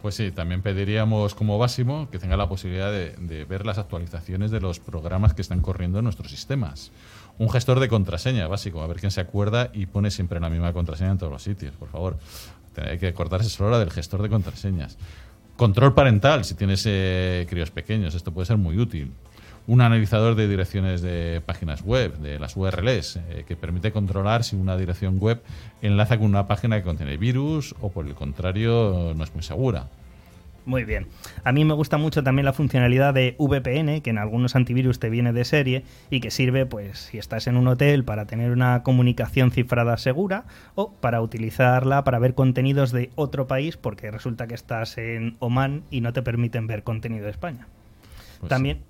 [0.02, 4.60] Pues sí, también pediríamos como básico que tenga la posibilidad de, ver las actualizaciones de
[4.60, 6.90] los programas que están corriendo en nuestros sistemas.
[7.38, 10.72] Un gestor de contraseña básico, a ver quién se acuerda y pone siempre la misma
[10.72, 12.18] contraseña en todos los sitios, por favor.
[12.76, 14.96] Hay que acordarse solo del gestor de contraseñas.
[15.56, 19.12] Control parental, si tienes eh, críos pequeños, esto puede ser muy útil
[19.66, 24.56] un analizador de direcciones de páginas web, de las URLs, eh, que permite controlar si
[24.56, 25.42] una dirección web
[25.82, 29.88] enlaza con una página que contiene virus o por el contrario no es muy segura.
[30.66, 31.06] Muy bien.
[31.42, 35.08] A mí me gusta mucho también la funcionalidad de VPN, que en algunos antivirus te
[35.08, 38.82] viene de serie y que sirve, pues, si estás en un hotel para tener una
[38.82, 40.44] comunicación cifrada segura
[40.74, 45.82] o para utilizarla para ver contenidos de otro país, porque resulta que estás en Oman
[45.90, 47.66] y no te permiten ver contenido de España.
[48.38, 48.82] Pues también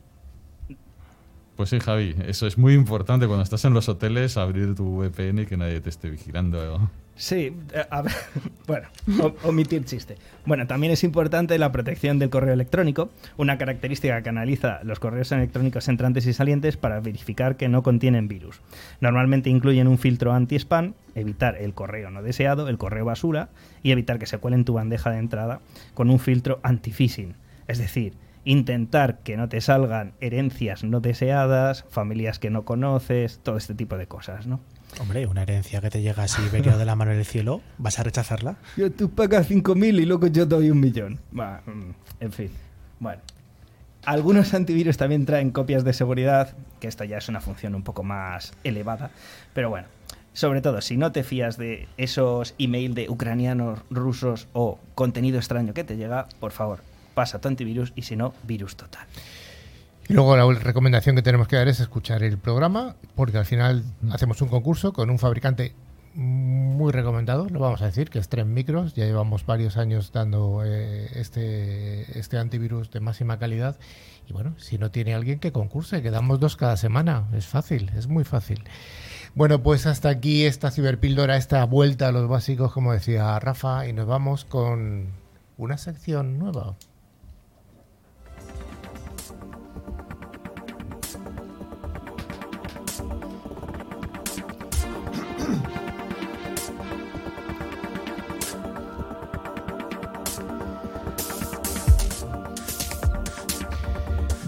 [1.61, 5.41] pues sí, Javi, eso es muy importante cuando estás en los hoteles, abrir tu VPN
[5.41, 6.89] y que nadie te esté vigilando.
[7.17, 8.15] Sí, eh, a ver,
[8.67, 8.89] bueno,
[9.43, 10.17] omitir chiste.
[10.47, 15.33] Bueno, también es importante la protección del correo electrónico, una característica que analiza los correos
[15.33, 18.63] electrónicos entrantes y salientes para verificar que no contienen virus.
[19.03, 23.51] Normalmente incluyen un filtro anti-spam, evitar el correo no deseado, el correo basura,
[23.83, 25.61] y evitar que se cuele en tu bandeja de entrada
[25.93, 27.35] con un filtro anti-phishing.
[27.69, 33.57] Es decir, intentar que no te salgan herencias no deseadas, familias que no conoces, todo
[33.57, 34.61] este tipo de cosas, ¿no?
[34.99, 38.03] Hombre, una herencia que te llega así venido de la mano del cielo, ¿vas a
[38.03, 38.57] rechazarla?
[38.77, 41.21] Yo tú pagas 5.000 y luego yo doy un millón.
[41.39, 42.51] Va, mm, en fin.
[42.99, 43.21] Bueno.
[44.05, 48.03] Algunos antivirus también traen copias de seguridad, que esta ya es una función un poco
[48.03, 49.11] más elevada,
[49.53, 49.89] pero bueno,
[50.33, 55.75] sobre todo si no te fías de esos email de ucranianos, rusos o contenido extraño
[55.75, 56.81] que te llega, por favor,
[57.15, 59.07] pasa tu antivirus y si no, virus total.
[60.09, 63.85] Y luego la recomendación que tenemos que dar es escuchar el programa, porque al final
[64.11, 65.73] hacemos un concurso con un fabricante
[66.15, 68.95] muy recomendado, lo vamos a decir, que es Tren Micros.
[68.95, 73.79] Ya llevamos varios años dando eh, este, este antivirus de máxima calidad.
[74.29, 77.29] Y bueno, si no tiene alguien que concurse, que damos dos cada semana.
[77.33, 78.65] Es fácil, es muy fácil.
[79.35, 83.93] Bueno, pues hasta aquí esta ciberpíldora, esta vuelta a los básicos, como decía Rafa, y
[83.93, 85.11] nos vamos con
[85.57, 86.75] una sección nueva.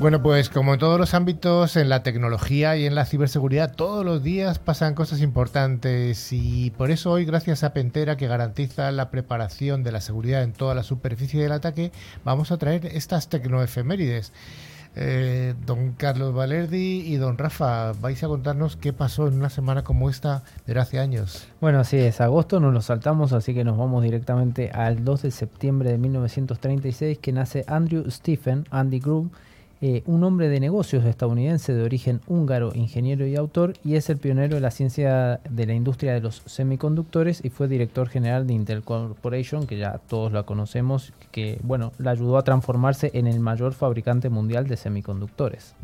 [0.03, 4.05] Bueno, pues como en todos los ámbitos, en la tecnología y en la ciberseguridad, todos
[4.05, 9.11] los días pasan cosas importantes y por eso hoy, gracias a Pentera, que garantiza la
[9.13, 11.93] preparación de la seguridad en toda la superficie del ataque,
[12.25, 14.33] vamos a traer estas tecnoefemérides.
[14.97, 19.85] Eh, don Carlos Valerdi y don Rafa, vais a contarnos qué pasó en una semana
[19.85, 21.47] como esta de hace años.
[21.61, 25.31] Bueno, así es, agosto nos lo saltamos, así que nos vamos directamente al 2 de
[25.31, 29.31] septiembre de 1936 que nace Andrew Stephen, Andy Groove,
[29.85, 34.17] eh, un hombre de negocios estadounidense de origen húngaro, ingeniero y autor, y es el
[34.17, 38.55] pionero de la ciencia de la industria de los semiconductores y fue director general de
[38.55, 43.41] Intel Corporation, que ya todos la conocemos, que bueno, la ayudó a transformarse en el
[43.41, 45.75] mayor fabricante mundial de semiconductores.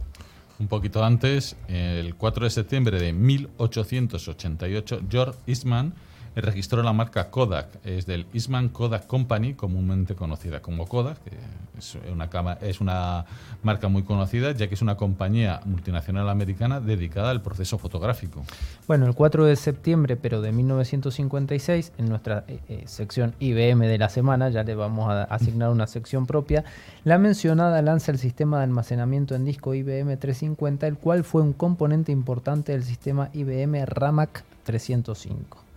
[0.61, 5.93] Un poquito antes, el 4 de septiembre de 1888, George Eastman
[6.41, 11.37] registró la marca Kodak, es del Eastman Kodak Company, comúnmente conocida como Kodak, que
[11.79, 13.25] es una,
[13.63, 18.45] marca muy conocida, ya que es una compañía multinacional americana dedicada al proceso fotográfico.
[18.87, 23.99] Bueno, el 4 de septiembre, pero de 1956, en nuestra eh, eh, sección IBM de
[23.99, 26.65] la semana, ya le vamos a asignar una sección propia,
[27.05, 31.53] la mencionada lanza el sistema de almacenamiento en disco IBM 350, el cual fue un
[31.53, 35.68] componente importante del sistema IBM RAMAC 305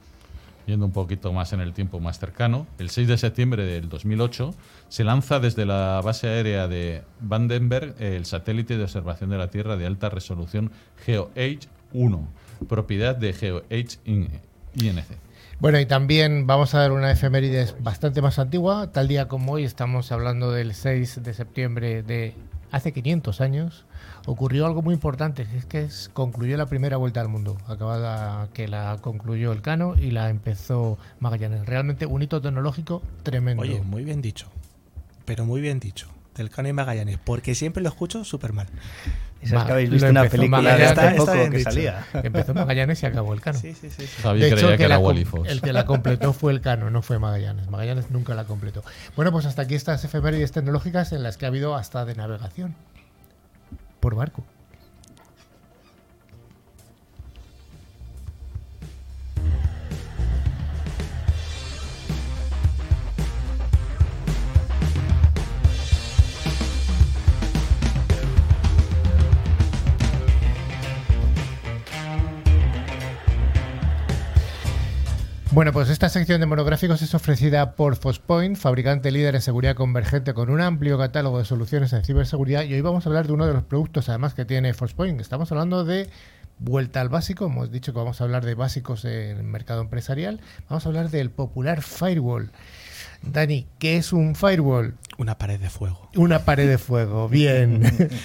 [0.66, 4.54] yendo un poquito más en el tiempo más cercano, el 6 de septiembre del 2008
[4.90, 9.78] se lanza desde la base aérea de Vandenberg el satélite de observación de la Tierra
[9.78, 10.72] de alta resolución
[11.06, 12.28] GeoH-1,
[12.68, 15.06] propiedad de GeoH INC.
[15.60, 18.92] Bueno, y también vamos a dar una efeméride bastante más antigua.
[18.92, 22.34] Tal día como hoy estamos hablando del 6 de septiembre de
[22.72, 23.86] hace 500 años
[24.26, 28.98] ocurrió algo muy importante, es que concluyó la primera vuelta al mundo, acabada que la
[29.02, 31.66] concluyó el Cano y la empezó Magallanes.
[31.66, 33.64] Realmente un hito tecnológico tremendo.
[33.64, 34.48] Oye, muy bien dicho,
[35.26, 38.68] pero muy bien dicho, del Cano y Magallanes, porque siempre lo escucho súper mal.
[39.42, 42.06] Es que habéis visto una película de hace poco que salía.
[42.14, 43.58] Empezó Magallanes y acabó el Cano.
[43.58, 44.06] Sí, sí, sí.
[44.06, 45.00] De hecho, el que, la,
[45.48, 47.68] el que la completó fue el Cano, no fue Magallanes.
[47.70, 48.84] Magallanes nunca la completó.
[49.16, 52.76] Bueno, pues hasta aquí estas efemérides tecnológicas en las que ha habido hasta de navegación
[54.02, 54.44] por barco.
[75.54, 80.34] Bueno, pues esta sección de monográficos es ofrecida por Fospoint, fabricante líder en seguridad convergente
[80.34, 82.64] con un amplio catálogo de soluciones en ciberseguridad.
[82.64, 85.20] Y hoy vamos a hablar de uno de los productos, además, que tiene Fospoint.
[85.20, 86.10] Estamos hablando de
[86.60, 87.48] vuelta al básico.
[87.48, 90.40] Hemos dicho que vamos a hablar de básicos en el mercado empresarial.
[90.70, 92.50] Vamos a hablar del popular firewall.
[93.22, 94.96] Dani, ¿qué es un firewall?
[95.18, 96.10] Una pared de fuego.
[96.16, 97.84] Una pared de fuego, bien.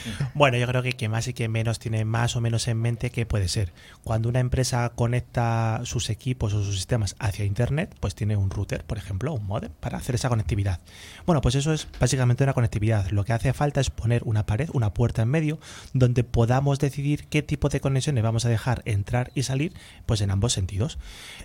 [0.34, 3.10] bueno, yo creo que quien más y quien menos tiene más o menos en mente
[3.10, 3.72] qué puede ser.
[4.02, 8.84] Cuando una empresa conecta sus equipos o sus sistemas hacia Internet, pues tiene un router,
[8.84, 10.80] por ejemplo, un modem, para hacer esa conectividad.
[11.26, 13.10] Bueno, pues eso es básicamente una conectividad.
[13.10, 15.58] Lo que hace falta es poner una pared, una puerta en medio,
[15.92, 19.74] donde podamos decidir qué tipo de conexiones vamos a dejar entrar y salir,
[20.06, 20.98] pues en ambos sentidos.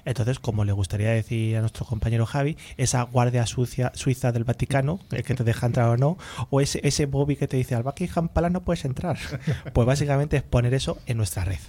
[0.06, 5.00] Entonces, como le gustaría decir a nuestro compañero Javi, esa guardia sucia, suiza del Vaticano,
[5.10, 6.18] que te deja entrar o no,
[6.50, 9.18] o ese, ese Bobby que te dice al Buckingham Palace no puedes entrar.
[9.74, 11.60] Pues básicamente es poner eso en nuestra red.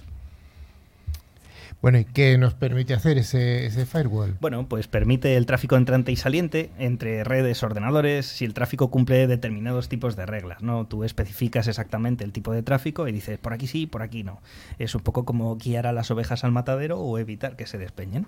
[1.81, 4.37] Bueno, ¿y qué nos permite hacer ese, ese firewall?
[4.39, 9.27] Bueno, pues permite el tráfico entrante y saliente entre redes, ordenadores, si el tráfico cumple
[9.27, 10.87] determinados tipos de reglas, ¿no?
[10.87, 14.41] Tú especificas exactamente el tipo de tráfico y dices, por aquí sí, por aquí no.
[14.79, 18.25] Es un poco como guiar a las ovejas al matadero o evitar que se despeñen.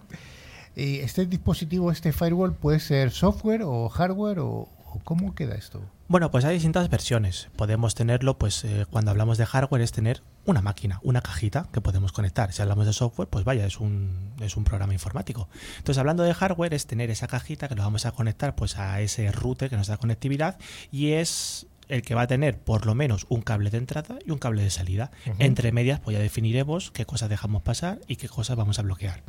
[0.75, 5.81] ¿Y este dispositivo, este firewall, puede ser software o hardware o, o cómo queda esto?
[6.07, 7.49] Bueno, pues hay distintas versiones.
[7.55, 11.81] Podemos tenerlo, pues eh, cuando hablamos de hardware es tener una máquina, una cajita que
[11.81, 12.53] podemos conectar.
[12.53, 15.49] Si hablamos de software, pues vaya, es un, es un programa informático.
[15.77, 19.01] Entonces, hablando de hardware, es tener esa cajita que lo vamos a conectar pues a
[19.01, 20.59] ese router que nos da conectividad
[20.91, 24.29] y es el que va a tener por lo menos un cable de entrada y
[24.29, 25.09] un cable de salida.
[25.39, 29.23] Entre medias, pues ya definiremos qué cosas dejamos pasar y qué cosas vamos a bloquear.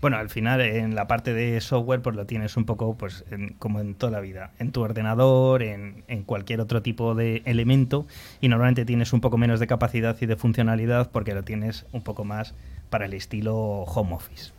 [0.00, 3.54] Bueno, al final en la parte de software pues lo tienes un poco pues en-
[3.58, 8.06] como en toda la vida, en tu ordenador, en, en cualquier otro tipo de elemento
[8.40, 12.02] y normalmente tienes un poco menos de capacidad y de funcionalidad porque lo tienes un
[12.02, 12.54] poco más
[12.90, 14.52] para el estilo home office.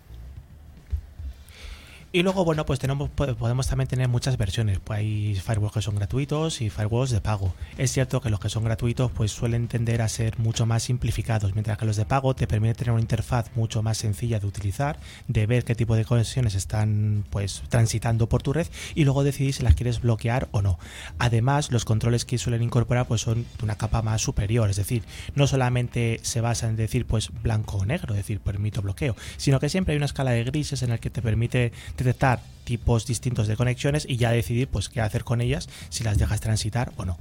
[2.14, 4.80] Y luego, bueno, pues tenemos, po- podemos también tener muchas versiones.
[4.80, 7.54] Pues hay firewalls que son gratuitos y firewalls de pago.
[7.78, 11.54] Es cierto que los que son gratuitos pues suelen tender a ser mucho más simplificados,
[11.54, 14.98] mientras que los de pago te permiten tener una interfaz mucho más sencilla de utilizar,
[15.28, 19.54] de ver qué tipo de conexiones están pues transitando por tu red y luego decidir
[19.54, 20.80] si las quieres bloquear o no.
[21.20, 25.04] Además, los controles que suelen incorporar pues son de una capa más superior, es decir,
[25.36, 29.60] no solamente se basa en decir pues blanco o negro, es decir, permito bloqueo, sino
[29.60, 33.48] que siempre hay una escala de grises en la que te permite detectar tipos distintos
[33.48, 37.06] de conexiones y ya decidir pues qué hacer con ellas, si las dejas transitar o
[37.06, 37.18] no.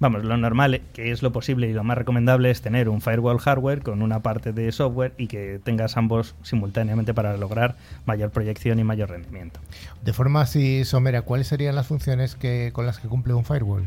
[0.00, 3.38] Vamos, lo normal, que es lo posible y lo más recomendable es tener un firewall
[3.38, 8.78] hardware con una parte de software y que tengas ambos simultáneamente para lograr mayor proyección
[8.78, 9.60] y mayor rendimiento.
[10.02, 13.86] De forma así somera, ¿cuáles serían las funciones que, con las que cumple un firewall?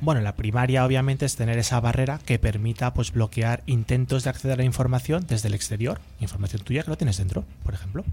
[0.00, 4.54] Bueno, la primaria obviamente es tener esa barrera que permita pues bloquear intentos de acceder
[4.54, 8.04] a la información desde el exterior, información tuya que lo tienes dentro, por ejemplo.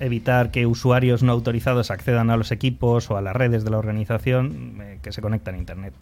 [0.00, 3.78] Evitar que usuarios no autorizados accedan a los equipos o a las redes de la
[3.78, 5.94] organización eh, que se conectan a Internet.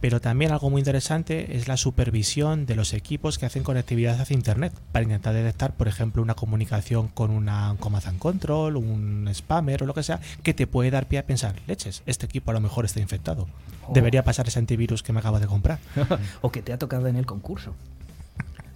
[0.00, 4.34] Pero también algo muy interesante es la supervisión de los equipos que hacen conectividad hacia
[4.34, 9.28] Internet para intentar detectar, por ejemplo, una comunicación con una un command and control, un
[9.32, 12.50] spammer o lo que sea, que te puede dar pie a pensar, leches, este equipo
[12.50, 13.48] a lo mejor está infectado.
[13.86, 13.92] Oh.
[13.92, 15.78] Debería pasar ese antivirus que me acabo de comprar.
[16.40, 17.74] o que te ha tocado en el concurso.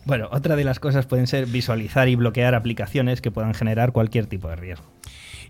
[0.04, 4.26] Bueno, otra de las cosas pueden ser visualizar y bloquear aplicaciones que puedan generar cualquier
[4.26, 4.86] tipo de riesgo.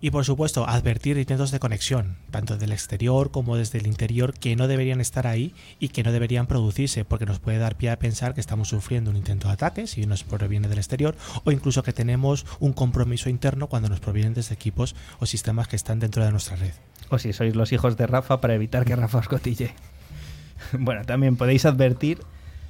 [0.02, 4.56] Y por supuesto, advertir intentos de conexión, tanto del exterior como desde el interior, que
[4.56, 7.98] no deberían estar ahí y que no deberían producirse, porque nos puede dar pie a
[7.98, 11.82] pensar que estamos sufriendo un intento de ataque si nos proviene del exterior, o incluso
[11.82, 16.24] que tenemos un compromiso interno cuando nos provienen desde equipos o sistemas que están dentro
[16.24, 16.72] de nuestra red.
[17.10, 19.74] O si sois los hijos de Rafa para evitar que Rafa os cotille.
[20.72, 22.20] bueno, también podéis advertir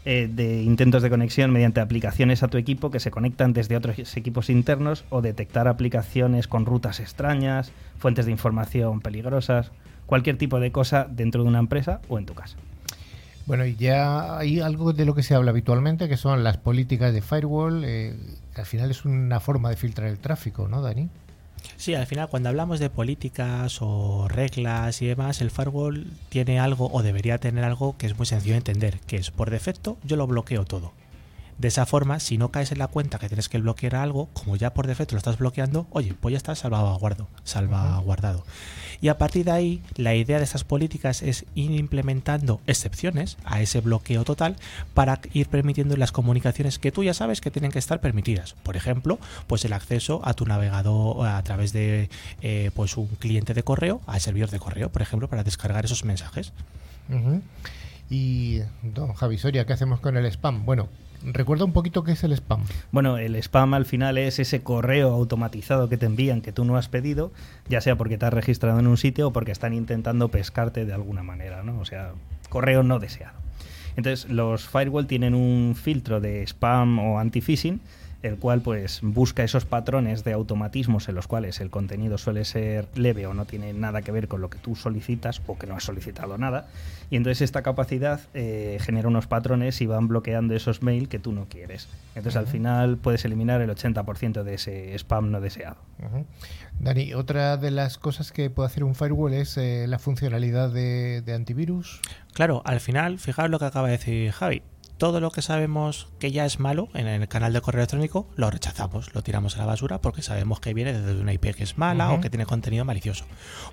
[0.05, 4.17] eh, de intentos de conexión mediante aplicaciones a tu equipo que se conectan desde otros
[4.17, 9.73] equipos internos o detectar aplicaciones con rutas extrañas, fuentes de información peligrosas,
[10.07, 12.57] cualquier tipo de cosa dentro de una empresa o en tu casa.
[13.47, 17.13] Bueno, y ya hay algo de lo que se habla habitualmente, que son las políticas
[17.13, 18.15] de firewall, eh,
[18.55, 21.09] que al final es una forma de filtrar el tráfico, ¿no, Dani?
[21.77, 26.91] Sí, al final cuando hablamos de políticas o reglas y demás, el firewall tiene algo
[26.93, 30.17] o debería tener algo que es muy sencillo de entender, que es por defecto yo
[30.17, 30.93] lo bloqueo todo.
[31.61, 34.57] De esa forma, si no caes en la cuenta que tienes que bloquear algo, como
[34.57, 38.47] ya por defecto lo estás bloqueando, oye, pues ya está salvaguardado, salvaguardado.
[39.03, 43.61] Y a partir de ahí, la idea de estas políticas es ir implementando excepciones a
[43.61, 44.57] ese bloqueo total
[44.95, 48.55] para ir permitiendo las comunicaciones que tú ya sabes que tienen que estar permitidas.
[48.63, 52.09] Por ejemplo, pues el acceso a tu navegador a través de
[52.41, 56.07] eh, pues un cliente de correo, al servidor de correo, por ejemplo, para descargar esos
[56.07, 56.55] mensajes.
[58.09, 60.65] Y, don Javi Soria, ¿qué hacemos con el spam?
[60.65, 60.89] Bueno,
[61.25, 62.63] recuerda un poquito qué es el spam.
[62.93, 66.77] Bueno, el spam al final es ese correo automatizado que te envían que tú no
[66.77, 67.33] has pedido,
[67.69, 70.93] ya sea porque te has registrado en un sitio o porque están intentando pescarte de
[70.93, 71.79] alguna manera, ¿no?
[71.81, 72.13] O sea,
[72.49, 73.39] correo no deseado.
[73.97, 77.81] Entonces, los firewall tienen un filtro de spam o anti-phishing,
[78.23, 82.87] el cual pues busca esos patrones de automatismos en los cuales el contenido suele ser
[82.95, 85.75] leve o no tiene nada que ver con lo que tú solicitas o que no
[85.75, 86.69] has solicitado nada.
[87.11, 91.33] Y entonces esta capacidad eh, genera unos patrones y van bloqueando esos mails que tú
[91.33, 91.89] no quieres.
[92.15, 95.77] Entonces al final puedes eliminar el 80% de ese spam no deseado.
[96.79, 101.23] Dani, otra de las cosas que puede hacer un firewall es eh, la funcionalidad de,
[101.23, 102.01] de antivirus.
[102.33, 104.63] Claro, al final, fijaos lo que acaba de decir Javi.
[105.01, 108.51] Todo lo que sabemos que ya es malo en el canal de correo electrónico lo
[108.51, 111.79] rechazamos, lo tiramos a la basura porque sabemos que viene desde una IP que es
[111.79, 113.25] mala o que tiene contenido malicioso.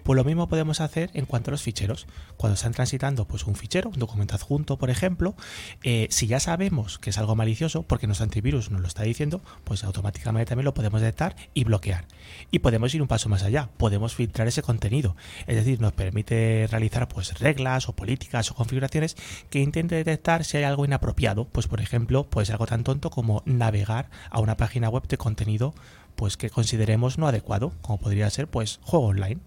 [0.03, 2.07] Pues lo mismo podemos hacer en cuanto a los ficheros.
[2.37, 5.35] Cuando están transitando pues un fichero, un documento adjunto, por ejemplo,
[5.83, 9.41] eh, si ya sabemos que es algo malicioso, porque nuestro antivirus nos lo está diciendo,
[9.65, 12.05] pues automáticamente también lo podemos detectar y bloquear.
[12.51, 15.17] Y podemos ir un paso más allá, podemos filtrar ese contenido.
[15.45, 19.17] Es decir, nos permite realizar pues reglas o políticas o configuraciones
[19.49, 21.16] que intente detectar si hay algo inapropiado
[21.51, 25.17] pues por ejemplo, puede ser algo tan tonto como navegar a una página web de
[25.17, 25.73] contenido
[26.15, 29.39] pues que consideremos no adecuado, como podría ser pues juego online.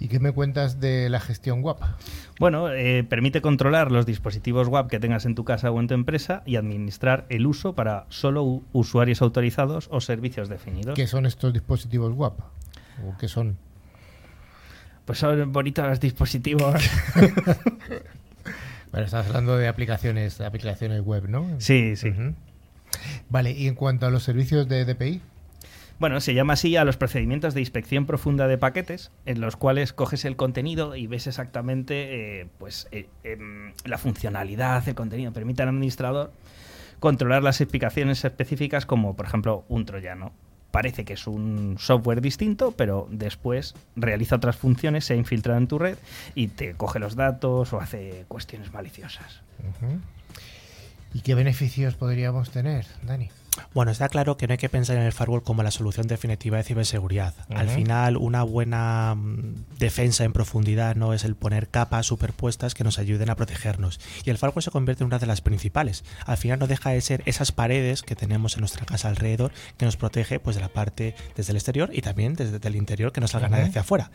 [0.00, 1.80] ¿Y qué me cuentas de la gestión WAP?
[2.38, 5.94] Bueno, eh, permite controlar los dispositivos WAP que tengas en tu casa o en tu
[5.94, 10.94] empresa y administrar el uso para solo usuarios autorizados o servicios definidos.
[10.94, 12.40] ¿Qué son estos dispositivos WAP?
[13.06, 13.56] ¿O qué son?
[15.04, 16.74] Pues son bonitos dispositivos.
[18.90, 21.46] Bueno, estás hablando de aplicaciones, de aplicaciones web, ¿no?
[21.58, 22.12] Sí, sí.
[23.28, 25.20] Vale, y en cuanto a los servicios de DPI.
[25.98, 29.92] Bueno, se llama así a los procedimientos de inspección profunda de paquetes, en los cuales
[29.92, 35.32] coges el contenido y ves exactamente eh, pues, eh, em, la funcionalidad, el contenido.
[35.32, 36.32] Permite al administrador
[37.00, 40.32] controlar las explicaciones específicas como, por ejemplo, un troyano
[40.70, 45.66] parece que es un software distinto, pero después realiza otras funciones, se ha infiltrado en
[45.66, 45.96] tu red
[46.34, 49.40] y te coge los datos o hace cuestiones maliciosas.
[51.14, 53.30] ¿Y qué beneficios podríamos tener, Dani?
[53.74, 56.56] Bueno, está claro que no hay que pensar en el firewall como la solución definitiva
[56.56, 57.34] de ciberseguridad.
[57.54, 62.84] Al final, una buena mm, defensa en profundidad no es el poner capas superpuestas que
[62.84, 64.00] nos ayuden a protegernos.
[64.24, 66.04] Y el firewall se convierte en una de las principales.
[66.24, 69.84] Al final no deja de ser esas paredes que tenemos en nuestra casa alrededor que
[69.84, 73.20] nos protege pues de la parte desde el exterior y también desde el interior que
[73.20, 74.10] no salga nadie hacia afuera.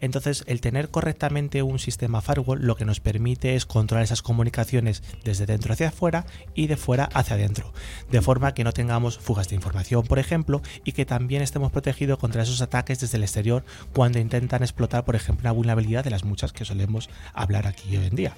[0.00, 5.02] Entonces, el tener correctamente un sistema firewall lo que nos permite es controlar esas comunicaciones
[5.24, 7.72] desde dentro hacia afuera y de fuera hacia adentro,
[8.10, 12.18] de forma que no tengamos fugas de información, por ejemplo, y que también estemos protegidos
[12.18, 16.24] contra esos ataques desde el exterior cuando intentan explotar, por ejemplo, una vulnerabilidad de las
[16.24, 18.34] muchas que solemos hablar aquí hoy en día.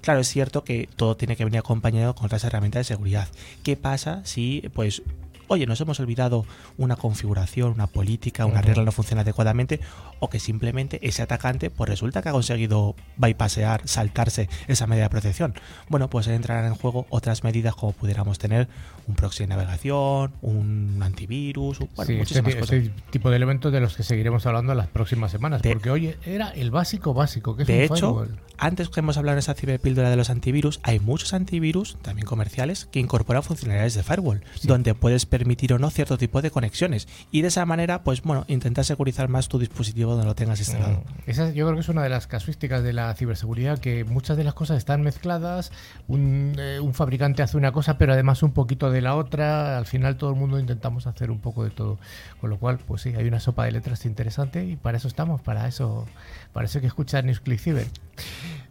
[0.00, 3.26] Claro, es cierto que todo tiene que venir acompañado con otras herramientas de seguridad.
[3.64, 5.02] ¿Qué pasa si, pues,
[5.48, 6.44] oye, nos hemos olvidado
[6.76, 9.80] una configuración, una política, una regla no funciona adecuadamente,
[10.20, 15.10] o que simplemente ese atacante, pues resulta que ha conseguido bypassear, saltarse esa medida de
[15.10, 15.54] protección.
[15.88, 18.68] Bueno, pues entrarán en juego otras medidas como pudiéramos tener
[19.06, 23.96] un proxy de navegación, un antivirus, bueno, muchísimas este, este tipo de elementos de los
[23.96, 27.68] que seguiremos hablando en las próximas semanas, porque hoy era el básico básico, que es
[27.68, 28.26] De hecho,
[28.58, 32.86] antes que hemos hablado en esa ciberpíldora de los antivirus, hay muchos antivirus, también comerciales,
[32.86, 37.06] que incorporan funcionalidades de firewall, donde puedes permitir o no cierto tipo de conexiones.
[37.30, 40.98] Y de esa manera, pues bueno, intentar segurizar más tu dispositivo donde lo tengas instalado.
[40.98, 41.30] Mm.
[41.30, 44.44] Esa yo creo que es una de las casuísticas de la ciberseguridad, que muchas de
[44.44, 45.70] las cosas están mezcladas,
[46.08, 49.86] un, eh, un fabricante hace una cosa, pero además un poquito de la otra, al
[49.86, 51.98] final todo el mundo intentamos hacer un poco de todo.
[52.40, 55.40] Con lo cual, pues sí, hay una sopa de letras interesante y para eso estamos,
[55.40, 56.06] para eso,
[56.52, 57.86] para eso hay que escuchar Newsclick Cyber.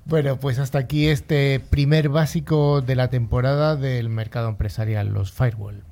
[0.05, 5.83] Bueno, pues hasta aquí este primer básico de la temporada del mercado empresarial, los firewall.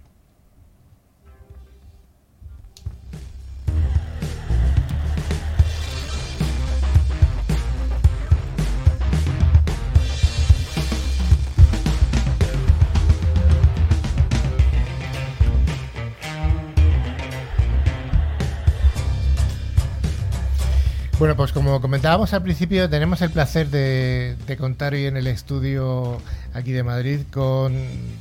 [21.26, 26.22] Bueno, pues como comentábamos al principio, tenemos el placer de, contar hoy en el estudio
[26.54, 27.74] aquí de Madrid con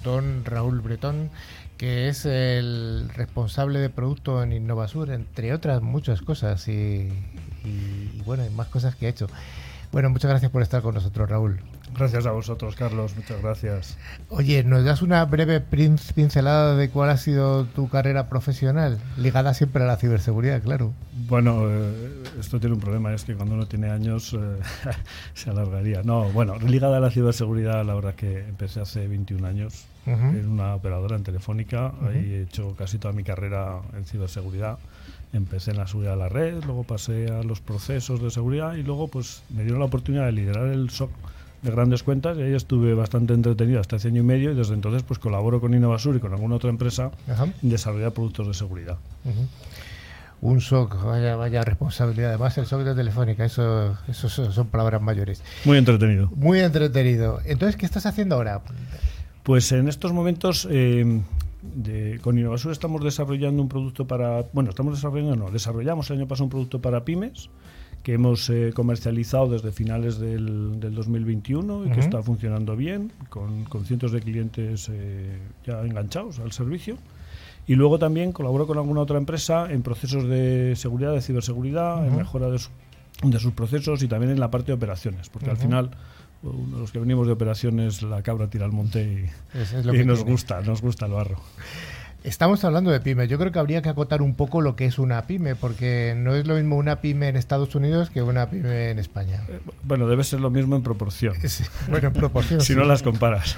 [0.02, 1.28] don Raúl Bretón,
[1.76, 7.12] que es el responsable de producto en Innovasur, entre otras muchas cosas y,
[7.62, 9.26] y bueno, más cosas que ha hecho.
[9.94, 11.60] Bueno, muchas gracias por estar con nosotros, Raúl.
[11.96, 13.14] Gracias a vosotros, Carlos.
[13.14, 13.96] Muchas gracias.
[14.28, 18.98] Oye, ¿nos das una breve pincelada de cuál ha sido tu carrera profesional?
[19.16, 20.92] Ligada siempre a la ciberseguridad, claro.
[21.28, 24.56] Bueno, eh, esto tiene un problema, es que cuando uno tiene años eh,
[25.34, 26.02] se alargaría.
[26.02, 30.74] No, bueno, ligada a la ciberseguridad, la verdad que empecé hace 21 años en una
[30.74, 31.92] operadora en Telefónica.
[32.02, 34.76] Ahí he hecho casi toda mi carrera en ciberseguridad.
[35.34, 38.84] Empecé en la seguridad de la red, luego pasé a los procesos de seguridad y
[38.84, 41.10] luego pues me dieron la oportunidad de liderar el SOC
[41.62, 44.74] de grandes cuentas y ahí estuve bastante entretenido hasta hace año y medio y desde
[44.74, 47.10] entonces pues colaboro con Innovasur y con alguna otra empresa
[47.62, 48.96] en desarrollar productos de seguridad.
[50.40, 52.28] Un SOC, vaya, vaya responsabilidad.
[52.30, 55.42] Además, el SOC de Telefónica, eso, eso son palabras mayores.
[55.64, 56.30] Muy entretenido.
[56.36, 57.40] Muy entretenido.
[57.44, 58.60] Entonces, ¿qué estás haciendo ahora?
[59.42, 61.22] Pues en estos momentos eh,
[62.22, 66.44] con Innovasur estamos desarrollando un producto para, bueno, estamos desarrollando, no, desarrollamos el año pasado
[66.44, 67.50] un producto para pymes
[68.04, 73.64] que hemos eh, comercializado desde finales del, del 2021 y que está funcionando bien, con,
[73.64, 76.98] con cientos de clientes eh, ya enganchados al servicio.
[77.66, 82.14] Y luego también colaboro con alguna otra empresa en procesos de seguridad, de ciberseguridad, en
[82.14, 82.60] mejora de,
[83.22, 85.90] de, sus procesos y también en la parte de operaciones, porque al final
[86.52, 90.24] uno de los que venimos de operaciones la cabra tira al monte y, y nos
[90.24, 91.40] gusta, nos gusta el barro.
[92.24, 93.28] Estamos hablando de pyme.
[93.28, 96.34] Yo creo que habría que acotar un poco lo que es una pyme, porque no
[96.34, 99.42] es lo mismo una pyme en Estados Unidos que una pyme en España.
[99.46, 101.34] Eh, bueno, debe ser lo mismo en proporción.
[101.90, 102.60] bueno, en proporción.
[102.62, 103.56] si no las comparas.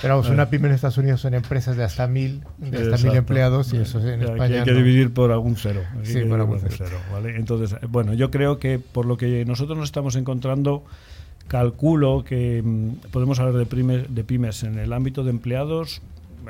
[0.00, 3.14] Pero vamos, una pyme en Estados Unidos son empresas de hasta mil, de hasta mil
[3.14, 4.60] empleados y eso en España.
[4.60, 5.82] Hay que dividir por algún cero.
[6.02, 6.96] sí, por algún cero.
[7.12, 7.36] ¿vale?
[7.36, 10.82] Entonces, bueno, yo creo que por lo que nosotros nos estamos encontrando,
[11.48, 16.00] calculo que mm, podemos hablar de, de pymes en el ámbito de empleados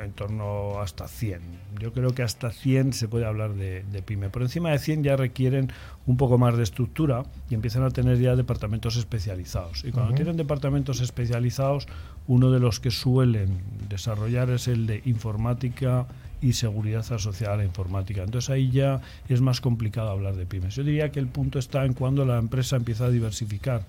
[0.03, 1.41] en torno hasta 100.
[1.79, 4.29] Yo creo que hasta 100 se puede hablar de, pyme.
[4.29, 5.71] Por encima de 100 ya requieren
[6.05, 9.83] un poco más de estructura y empiezan a tener ya departamentos especializados.
[9.85, 11.87] Y cuando tienen departamentos especializados,
[12.27, 16.07] uno de los que suelen desarrollar es el de informática
[16.41, 18.23] y seguridad asociada a la informática.
[18.23, 20.75] Entonces ahí ya es más complicado hablar de pymes.
[20.75, 23.83] Yo diría que el punto está en cuando la empresa empieza a diversificar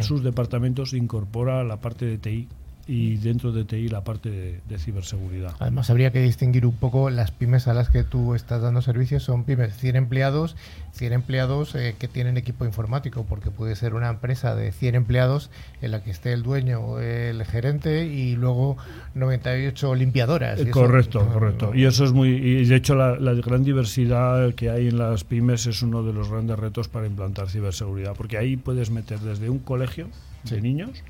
[0.00, 2.48] sus departamentos, incorpora la parte de TI
[2.86, 5.54] y dentro de TI la parte de, ciberseguridad.
[5.60, 9.22] Además, habría que distinguir un poco las pymes a las que tú estás dando servicios.
[9.22, 10.56] Son pymes 100 empleados,
[10.92, 15.50] 100 empleados eh, que tienen equipo informático, porque puede ser una empresa de 100 empleados
[15.80, 18.76] en la que esté el dueño el gerente y luego
[19.14, 20.60] 98 limpiadoras.
[20.70, 21.72] correcto, correcto.
[21.74, 22.30] Y eso es muy.
[22.30, 26.28] Y de hecho, la, gran diversidad que hay en las pymes es uno de los
[26.28, 30.08] grandes retos para implantar ciberseguridad, porque ahí puedes meter desde un colegio
[30.44, 31.02] de niños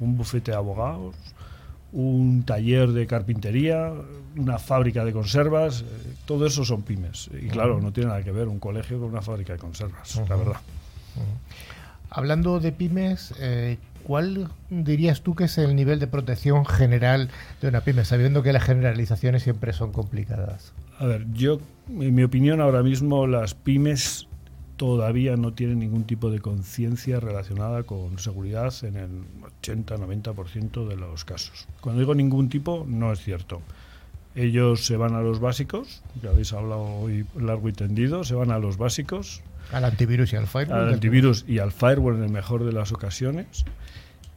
[0.00, 1.14] un bufete de abogados,
[1.92, 3.92] un taller de carpintería,
[4.36, 5.84] una fábrica de conservas, eh,
[6.24, 7.30] todo eso son pymes.
[7.32, 10.36] Y claro, no tiene nada que ver un colegio con una fábrica de conservas, la
[10.36, 10.60] verdad.
[12.10, 17.30] Hablando de pymes, eh, ¿cuál dirías tú que es el nivel de protección general
[17.60, 20.72] de una pyme, sabiendo que las generalizaciones siempre son complicadas?
[20.98, 24.28] A ver, yo, en mi opinión, ahora mismo las pymes
[24.80, 29.10] todavía no tienen ningún tipo de conciencia relacionada con seguridad en el
[29.60, 31.68] 80-90% de los casos.
[31.82, 33.60] Cuando digo ningún tipo, no es cierto.
[34.34, 38.50] Ellos se van a los básicos, ya habéis hablado hoy largo y tendido, se van
[38.50, 39.42] a los básicos.
[39.70, 40.80] Al antivirus y al firewall.
[40.80, 43.66] Al antivirus y al firewall en el mejor de las ocasiones.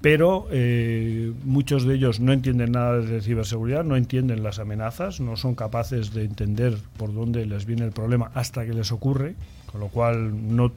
[0.02, 5.38] Pero eh, muchos de ellos no entienden nada de ciberseguridad, no entienden las amenazas, no
[5.38, 9.36] son capaces de entender por dónde les viene el problema hasta que les ocurre
[9.74, 10.71] con lo cual no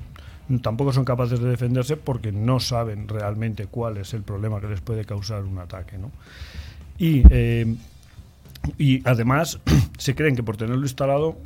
[0.62, 4.80] tampoco son capaces de defenderse porque no saben realmente cuál es el problema que les
[4.80, 5.98] puede causar un ataque.
[5.98, 6.10] ¿no?
[6.98, 7.76] Y, eh,
[8.78, 9.60] y además
[9.98, 11.36] se creen que por tenerlo instalado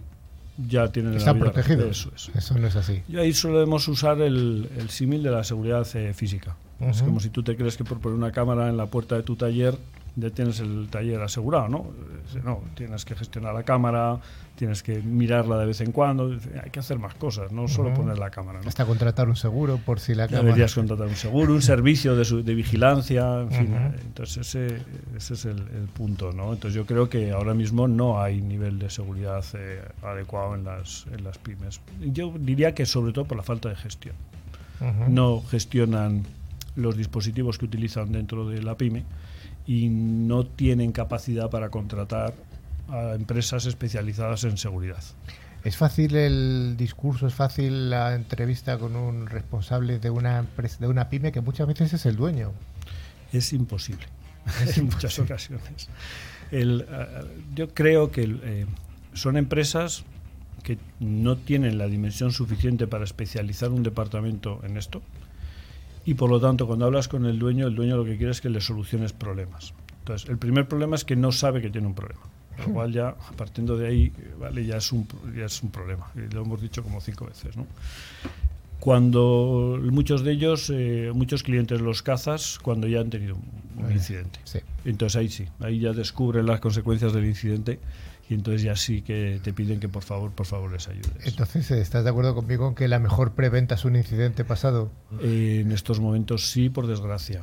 [0.68, 2.08] ya tienen Están protegidos.
[2.14, 3.02] Eso, eso no es así.
[3.08, 6.54] Y ahí solemos usar el, el símil de la seguridad eh, física.
[6.80, 9.22] Es como si tú te crees que por poner una cámara en la puerta de
[9.22, 9.76] tu taller
[10.16, 11.86] ya tienes el taller asegurado, ¿no?
[12.44, 14.18] No, tienes que gestionar la cámara,
[14.60, 18.18] tienes que mirarla de vez en cuando, hay que hacer más cosas, no solo poner
[18.18, 18.60] la cámara.
[18.60, 18.68] ¿no?
[18.68, 20.44] Hasta contratar un seguro por si la cámara...
[20.44, 23.74] Deberías contratar un seguro, un servicio de, de vigilancia, en fin.
[24.04, 24.82] Entonces ese,
[25.16, 25.62] ese es el,
[25.94, 26.52] punto, ¿no?
[26.52, 31.06] Entonces yo creo que ahora mismo no hay nivel de seguridad eh, adecuado en las,
[31.10, 31.80] en las pymes.
[31.98, 34.14] Yo diría que sobre todo por la falta de gestión.
[35.08, 36.24] No gestionan
[36.76, 39.04] los dispositivos que utilizan dentro de la pyme
[39.66, 42.34] y no tienen capacidad para contratar
[42.90, 45.02] a empresas especializadas en seguridad.
[45.64, 50.88] ¿Es fácil el discurso, es fácil la entrevista con un responsable de una empresa, de
[50.88, 52.52] una pyme que muchas veces es el dueño?
[53.32, 54.06] Es imposible,
[54.76, 55.88] en muchas ocasiones.
[56.50, 57.06] El, eh,
[57.54, 58.66] yo creo que eh,
[59.12, 60.04] son empresas
[60.62, 65.02] que no tienen la dimensión suficiente para especializar un departamento en esto
[66.04, 68.40] y por lo tanto cuando hablas con el dueño, el dueño lo que quiere es
[68.40, 69.74] que le soluciones problemas.
[70.00, 72.22] Entonces, el primer problema es que no sabe que tiene un problema.
[72.58, 76.10] Lo cual ya, partiendo de ahí, vale, ya es un, ya es un problema.
[76.14, 77.56] Y lo hemos dicho como cinco veces.
[77.56, 77.66] ¿no?
[78.80, 84.40] Cuando muchos de ellos, eh, muchos clientes los cazas cuando ya han tenido un, incidente.
[84.84, 87.78] Entonces ahí sí, ahí ya descubren las consecuencias del incidente
[88.30, 91.10] y entonces ya sí que te piden que por favor, por favor les ayudes.
[91.24, 94.92] Entonces, ¿estás de acuerdo conmigo en que la mejor preventa es un incidente pasado?
[95.20, 97.42] Eh, en estos momentos sí, por desgracia.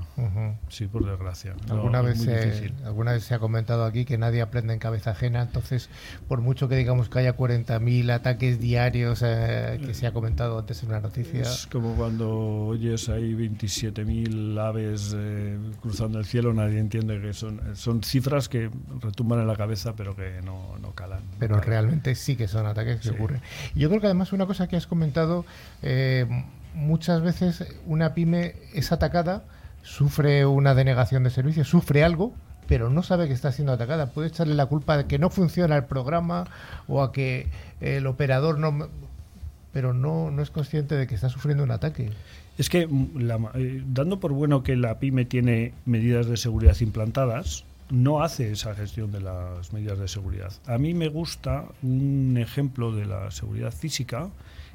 [0.70, 1.56] Sí, por desgracia.
[1.70, 5.42] ¿Alguna, vez se, ¿Alguna vez se ha comentado aquí que nadie aprende en cabeza ajena?
[5.42, 5.90] Entonces,
[6.30, 10.84] por mucho que digamos que haya 40.000 ataques diarios eh, que se ha comentado antes
[10.84, 11.42] en una noticia.
[11.42, 12.30] Es como cuando
[12.68, 18.72] oyes ahí 27.000 aves eh, cruzando el cielo, nadie entiende que son, son cifras que
[19.02, 21.20] retumban en la cabeza, pero que no no, calan.
[21.40, 23.42] Pero realmente sí que son ataques que ocurren.
[23.76, 25.46] Yo creo que además una cosa que has comentado
[25.84, 26.26] eh,
[26.74, 29.44] muchas veces una pyme es atacada,
[29.84, 32.34] sufre una denegación de servicio, sufre algo,
[32.68, 34.08] pero no sabe que está siendo atacada.
[34.08, 36.46] Puede echarle la culpa de que no funciona el programa
[36.88, 37.48] o a que
[37.82, 38.88] el operador no...
[39.74, 42.10] Pero no, no es consciente de que está sufriendo un ataque.
[42.58, 46.36] Es que mm, la ma- eh, dando por bueno que la pyme tiene medidas de
[46.38, 50.52] seguridad implantadas, no hace esa gestión de las medidas de seguridad.
[50.66, 54.30] A mí me gusta un ejemplo de la seguridad física,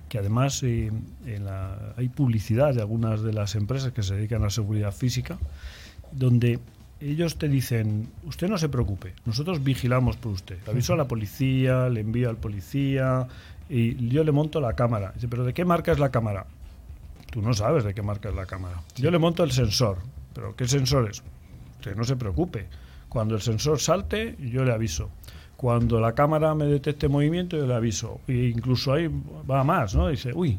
[0.09, 0.91] que además eh,
[1.27, 5.39] en la- hay publicidad de algunas de las empresas que se dedican a seguridad física,
[6.11, 6.59] donde
[7.01, 10.59] ellos te dicen, usted no se preocupe, nosotros vigilamos por usted.
[10.67, 13.27] Le aviso a la policía, le envío al policía
[13.69, 15.13] y yo le monto la cámara.
[15.15, 16.47] Dice, pero ¿de qué marca es la cámara?
[17.31, 18.83] Tú no sabes de qué marca es la cámara.
[18.97, 19.99] Yo le monto el sensor.
[20.35, 21.23] ¿Pero qué sensor es?
[21.79, 22.69] Usted no se preocupe.
[23.13, 25.11] Cuando el sensor salte, yo le aviso.
[25.59, 28.23] Cuando la cámara me detecte movimiento, yo le aviso.
[28.27, 29.07] E incluso ahí
[29.51, 30.09] va más, ¿no?
[30.09, 30.59] Dice, uy,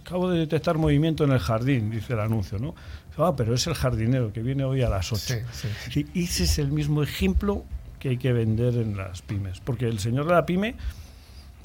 [0.00, 2.74] acabo de detectar movimiento en el jardín, dice el anuncio, ¿no?
[3.18, 5.22] Ah, pero es el jardinero que viene hoy a las 8.
[5.22, 5.68] Sí, sí.
[5.90, 7.64] Sí, y ese es el mismo ejemplo
[7.98, 9.60] que hay que vender en las pymes.
[9.60, 10.76] Porque el señor de la pyme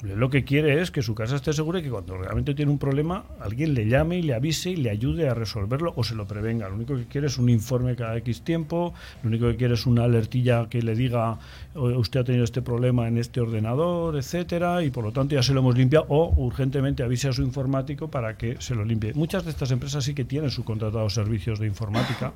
[0.02, 2.78] lo que quiere es que su casa esté segura y que cuando realmente tiene un
[2.78, 6.26] problema, alguien le llame y le avise y le ayude a resolverlo o se lo
[6.26, 6.68] prevenga.
[6.70, 9.84] Lo único que quiere es un informe cada X tiempo, lo único que quiere es
[9.84, 11.38] una alertilla que le diga
[11.74, 15.42] "O- usted ha tenido este problema en este ordenador, etcétera, y por lo tanto ya
[15.42, 19.12] se lo hemos limpiado o urgentemente avise a su informático para que se lo limpie.
[19.14, 22.32] Muchas de estas empresas sí que tienen subcontratados servicios de informática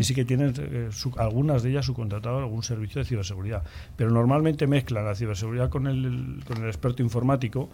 [0.00, 3.62] y sí que tienen eh, su- algunas de ellas subcontratado algún servicio de ciberseguridad,
[3.96, 7.68] pero normalmente mezclan la ciberseguridad con el, con el experto informático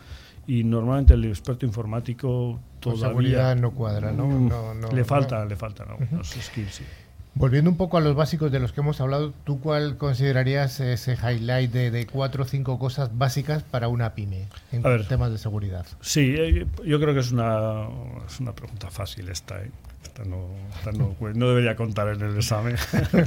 [0.46, 4.26] y normalmente el experto informático todavía seguridad no cuadra, ¿no?
[4.26, 5.04] Mm, No, no, le no.
[5.04, 6.74] falta, le faltan algunos skills.
[6.74, 6.84] sí.
[7.32, 11.12] Volviendo un poco a los básicos de los que hemos hablado, ¿tú cuál considerarías ese
[11.14, 15.06] highlight de, de cuatro o cinco cosas básicas para una pyme en ver.
[15.06, 15.86] temas de seguridad?
[16.00, 17.86] Sí, eh, yo creo que es una,
[18.26, 19.62] es una pregunta fácil esta.
[19.62, 19.70] ¿eh?
[20.02, 22.74] Esta no, esta no, no debería contar en el examen.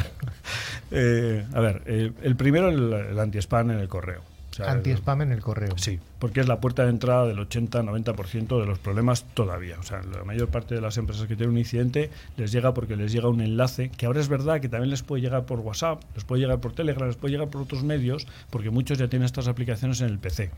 [0.92, 4.22] Eh, a ver, eh, el primero, el, el anti-spam en el correo.
[4.54, 5.76] O sea, el- Anti-spam en el correo.
[5.78, 9.80] Sí, porque es la puerta de entrada del 80-90% de los problemas todavía.
[9.80, 12.96] O sea, la mayor parte de las empresas que tienen un incidente les llega porque
[12.96, 16.04] les llega un enlace, que ahora es verdad que también les puede llegar por WhatsApp,
[16.14, 19.26] les puede llegar por Telegram, les puede llegar por otros medios, porque muchos ya tienen
[19.26, 20.52] estas aplicaciones en el PC.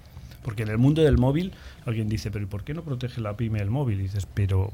[0.43, 1.53] Porque en el mundo del móvil
[1.85, 3.99] alguien dice, pero ¿y por qué no protege la pyme el móvil?
[4.01, 4.71] Y dices, pero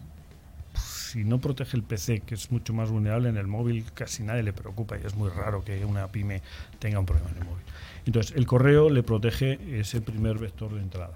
[1.12, 4.44] si no protege el PC, que es mucho más vulnerable, en el móvil casi nadie
[4.44, 6.42] le preocupa y es muy raro que una pyme
[6.80, 7.64] tenga un problema en el móvil.
[8.06, 11.12] Entonces, el correo le protege ese primer vector de entrada.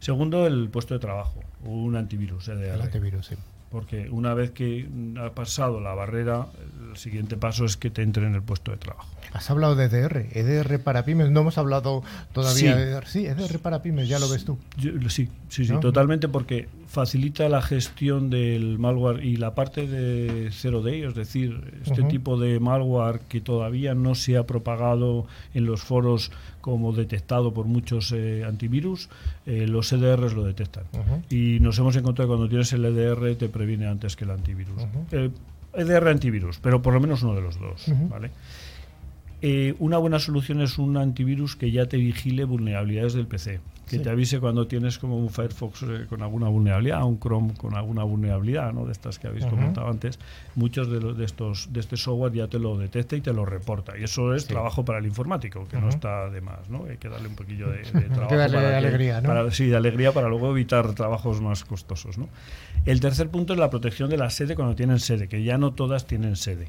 [0.00, 3.34] Segundo, el puesto de trabajo, un antivirus, El antivirus, sí.
[3.70, 4.88] Porque una vez que
[5.20, 6.46] ha pasado la barrera,
[6.90, 9.08] el siguiente paso es que te entre en el puesto de trabajo.
[9.32, 12.78] Has hablado de EDR, EDR para pymes, no hemos hablado todavía Sí.
[12.78, 13.06] de EDR.
[13.06, 14.56] Sí, EDR para pymes, ya lo ves tú.
[14.78, 15.80] Yo- sí, sí, sí, ¿No?
[15.80, 21.80] totalmente, porque facilita la gestión del malware y la parte de zero day, es decir,
[21.84, 26.30] este tipo de malware que todavía no se ha propagado en los foros
[26.60, 29.08] como detectado por muchos eh, antivirus,
[29.46, 30.84] eh, los EDRs lo detectan.
[31.30, 34.82] Y nos hemos encontrado que cuando tienes el EDR te previene antes que el antivirus.
[34.82, 35.06] Ujú.
[35.12, 35.30] Eh,
[35.74, 37.84] EDR antivirus, pero por lo menos uno de los dos.
[38.08, 38.30] ¿vale?
[39.42, 43.96] Eh, una buena solución es un antivirus que ya te vigile vulnerabilidades del PC, que
[43.98, 44.02] Sí.
[44.02, 48.02] te avise cuando tienes como un Firefox eh, con alguna vulnerabilidad, un Chrome con alguna
[48.02, 48.86] vulnerabilidad, ¿no?
[48.86, 50.18] de estas que habéis comentado antes.
[50.54, 53.44] Muchos de, los, de estos de este software ya te lo detecta y te lo
[53.44, 53.96] reporta.
[53.98, 54.48] Y eso es Sí.
[54.48, 56.70] trabajo para el informático, que no está de más.
[56.70, 56.84] ¿no?
[56.88, 58.34] Hay que darle un poquillo de, de trabajo.
[58.36, 59.28] darle para que- alegría, ¿no?
[59.28, 62.16] para- sí, de alegría para luego evitar trabajos más costosos.
[62.16, 62.30] ¿no?
[62.86, 65.74] El tercer punto es la protección de la sede cuando tienen sede, que ya no
[65.74, 66.68] todas tienen sede.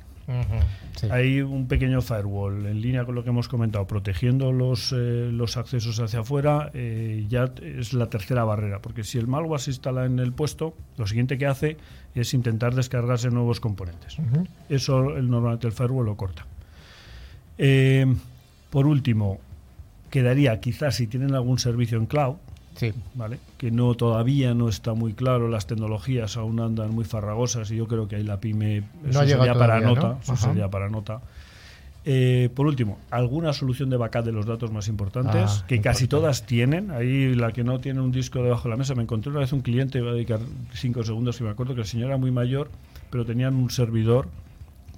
[0.96, 1.08] Sí.
[1.10, 5.56] Hay un pequeño firewall en línea con lo que hemos comentado, protegiendo los, eh, los
[5.56, 10.06] accesos hacia afuera, eh, ya es la tercera barrera, porque si el malware se instala
[10.06, 11.78] en el puesto, lo siguiente que hace
[12.14, 14.18] es intentar descargarse nuevos componentes.
[14.70, 16.46] Eso el, normalmente el firewall lo corta.
[17.58, 18.06] Eh,
[18.70, 19.40] por último,
[20.10, 22.36] quedaría quizás si tienen algún servicio en cloud,
[22.78, 22.94] Sí.
[23.16, 23.40] ¿vale?
[23.58, 27.88] que no todavía no está muy claro, las tecnologías aún andan muy farragosas y yo
[27.88, 30.20] creo que ahí la pyme No eso sería para nota, ¿no?
[30.22, 30.48] eso Ajá.
[30.48, 31.22] sería para nota.
[32.10, 36.08] Eh, por último, alguna solución de backup de los datos más importantes, Ah, que casi
[36.08, 36.90] todas tienen.
[36.92, 39.52] Ahí la que no tiene un disco debajo de la mesa, me encontré una vez
[39.52, 40.40] un cliente, voy a dedicar
[40.74, 42.70] cinco segundos, que me acuerdo que el señor era muy mayor,
[43.10, 44.30] pero tenían un servidor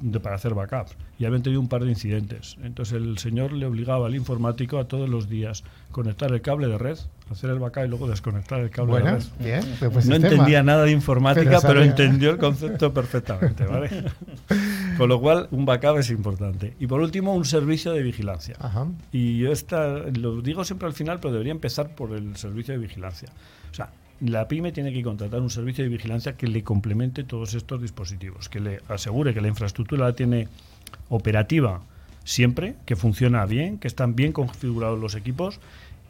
[0.01, 2.57] de- para hacer backups y habían tenido un par de incidentes.
[2.63, 6.77] Entonces el señor le obligaba al informático a todos los días conectar el cable de
[6.77, 6.97] red,
[7.31, 9.61] hacer el backup y luego desconectar el cable Bueno, bien.
[9.79, 10.15] pues no sistema.
[10.15, 13.89] entendía nada de informática, Pero entendió el concepto perfectamente, ¿vale?
[14.97, 16.73] Con lo cual, un backup es importante.
[16.79, 18.55] Y por último, un servicio de vigilancia.
[18.59, 18.87] Ajá.
[19.11, 22.79] Y yo esta, lo digo siempre al final, pero debería empezar por el servicio de
[22.79, 23.29] vigilancia.
[23.71, 23.89] O sea,
[24.21, 28.49] la pyme tiene que contratar un servicio de vigilancia que le complemente todos estos dispositivos,
[28.49, 30.47] que le asegure que la infraestructura la tiene
[31.07, 31.81] operativa
[32.25, 35.59] siempre, que funciona bien, que están bien configurados los equipos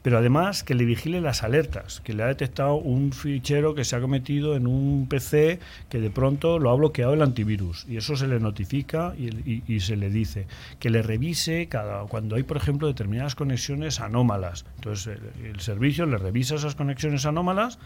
[0.01, 3.95] pero además que le vigile las alertas, que le ha detectado un fichero que se
[3.95, 7.85] ha cometido en un PC que de pronto lo ha bloqueado el antivirus.
[7.87, 10.47] Y eso se le notifica y, se le dice.
[10.79, 14.65] Que le revise cada cuando hay por ejemplo determinadas conexiones anómalas.
[14.75, 17.79] Entonces el, servicio le revisa esas conexiones anómalas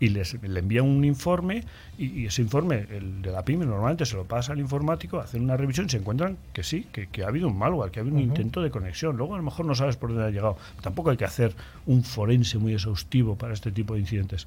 [0.00, 1.64] y les, le envía un informe
[1.98, 5.56] y, ese informe el de la pyme normalmente se lo pasa al informático hacen una
[5.56, 8.22] revisión y se encuentran que sí que, ha habido un malware que ha habido un
[8.22, 11.16] intento de conexión luego a lo mejor no sabes por dónde ha llegado tampoco hay
[11.16, 11.54] que hacer
[11.86, 14.46] un forense muy exhaustivo para este tipo de incidentes.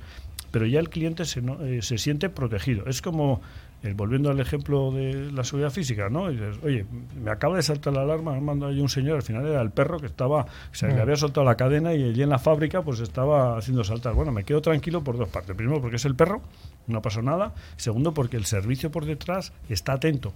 [0.51, 2.85] Pero ya el cliente se, eh, se siente protegido.
[2.87, 3.41] Es como,
[3.83, 6.29] eh, volviendo al ejemplo de la seguridad física, ¿no?
[6.29, 6.85] dices, oye,
[7.23, 9.69] me acaba de saltar la alarma, me mandado ahí un señor, al final era el
[9.69, 10.99] perro que estaba, se le mm.
[10.99, 14.15] había soltado la cadena y allí en la fábrica pues estaba haciendo saltar.
[14.15, 15.38] Bueno, me quedo tranquilo por dos partes.
[15.43, 16.41] Primero porque es el perro,
[16.87, 17.53] no pasó nada.
[17.77, 20.33] Segundo porque el servicio por detrás está atento.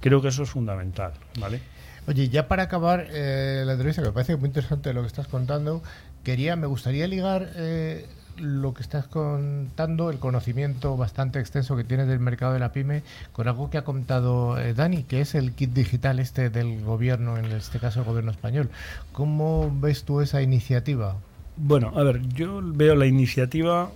[0.00, 1.60] Creo que eso es fundamental, ¿vale?
[2.06, 5.28] Oye, ya para acabar eh, la entrevista, que me parece muy interesante lo que estás
[5.28, 5.82] contando,
[6.24, 12.08] quería, me gustaría ligar eh, lo que estás contando, el conocimiento bastante extenso que tienes
[12.08, 15.52] del mercado de la pyme, con algo que ha contado eh, Dani, que es el
[15.52, 18.70] kit digital este del gobierno, en este caso el gobierno español.
[19.12, 21.16] ¿Cómo ves tú esa iniciativa?
[21.62, 23.92] Bueno, a ver, yo veo la iniciativa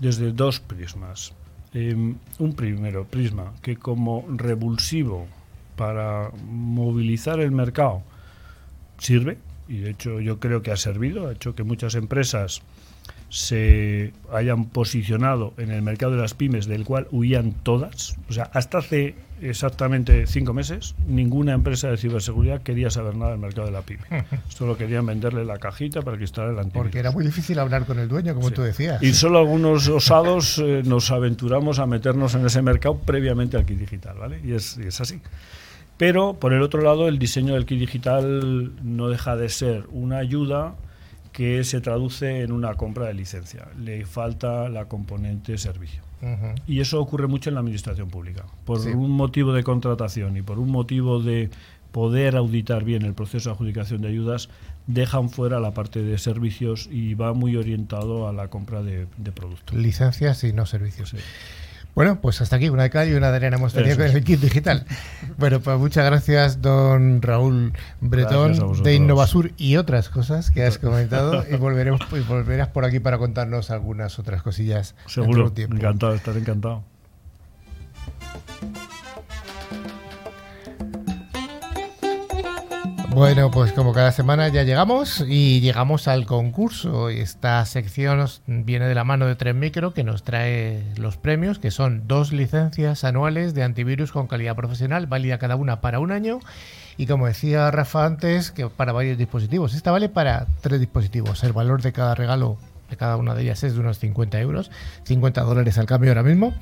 [0.00, 1.34] desde dos prismas.
[1.74, 5.26] Em, un primero prisma que como revulsivo
[5.76, 8.02] para movilizar el mercado
[8.96, 9.36] sirve,
[9.68, 12.62] y de hecho yo creo que ha servido, ha hecho que muchas empresas
[13.30, 18.16] se hayan posicionado en el mercado de las pymes del cual huían todas.
[18.28, 23.40] O sea, hasta hace exactamente cinco meses ninguna empresa de ciberseguridad quería saber nada del
[23.40, 24.02] mercado de la pyme.
[24.48, 26.84] Solo querían venderle la cajita para que instalara el antivirus.
[26.84, 29.02] Porque era muy difícil hablar con el dueño, como tú decías.
[29.02, 33.78] Y solo algunos osados eh, nos aventuramos a meternos en ese mercado previamente al kit
[33.78, 34.40] digital, ¿vale?
[34.44, 35.20] Y es, y es así.
[35.98, 40.18] Pero, por el otro lado, el diseño del kit digital no deja de ser una
[40.18, 40.76] ayuda
[41.38, 43.68] que se traduce en una compra de licencia.
[43.78, 46.02] Le falta la componente servicio.
[46.66, 48.44] Y eso ocurre mucho en la administración pública.
[48.64, 51.48] Por un motivo de contratación y por un motivo de
[51.92, 54.48] poder auditar bien el proceso de adjudicación de ayudas,
[54.88, 59.76] dejan fuera la parte de servicios y va muy orientado a la compra de, productos.
[59.78, 61.14] Licencias y no servicios.
[61.98, 64.22] Bueno, pues hasta aquí, una de cal y una de arena hemos tenido con el
[64.22, 64.84] kit digital.
[65.36, 71.44] Bueno, pues muchas gracias, don Raúl Bretón, de Innovasur y otras cosas que has comentado.
[71.50, 74.94] y volveremos y volverás por aquí para contarnos algunas otras cosillas.
[75.06, 76.84] Seguro, encantado, estaré encantado.
[83.10, 87.08] Bueno, pues como cada semana ya llegamos y llegamos al concurso.
[87.08, 91.70] Esta sección viene de la mano de Tren Micro que nos trae los premios, que
[91.70, 96.38] son dos licencias anuales de antivirus con calidad profesional, válida cada una para un año.
[96.96, 99.74] Y como decía Rafa antes, que para varios dispositivos.
[99.74, 101.42] Esta vale para tres dispositivos.
[101.44, 102.58] El valor de cada regalo
[102.90, 104.70] de cada una de ellas es de unos 50 euros,
[105.04, 106.54] 50 dólares al cambio ahora mismo.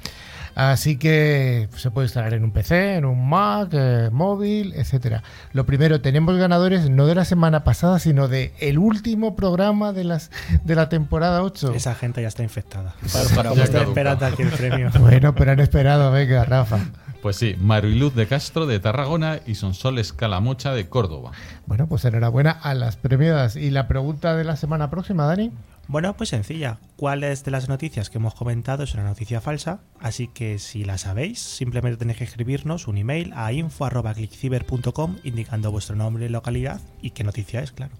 [0.57, 5.23] Así que se puede instalar en un PC, en un Mac, eh, móvil, etcétera.
[5.53, 10.05] Lo primero, tenemos ganadores no de la semana pasada, sino de el último programa de
[10.05, 10.31] las
[10.65, 11.75] de la temporada 8.
[11.75, 12.95] Esa gente ya está infectada.
[13.35, 14.91] Para, esperando aquí el premio.
[14.99, 16.79] Bueno, pero han esperado, venga, Rafa.
[17.21, 21.33] Pues sí, Mariluz de Castro de Tarragona y Sonsoles Calamocha de Córdoba.
[21.67, 23.57] Bueno, pues enhorabuena a las premiadas.
[23.57, 25.53] ¿Y la pregunta de la semana próxima, Dani?
[25.89, 26.79] Bueno, pues sencilla.
[26.97, 29.81] ¿Cuáles de las noticias que hemos comentado es una noticia falsa?
[30.01, 35.95] Así que si la sabéis, simplemente tenéis que escribirnos un email a info.clickciber.com indicando vuestro
[35.95, 37.93] nombre, localidad y qué noticia es, claro.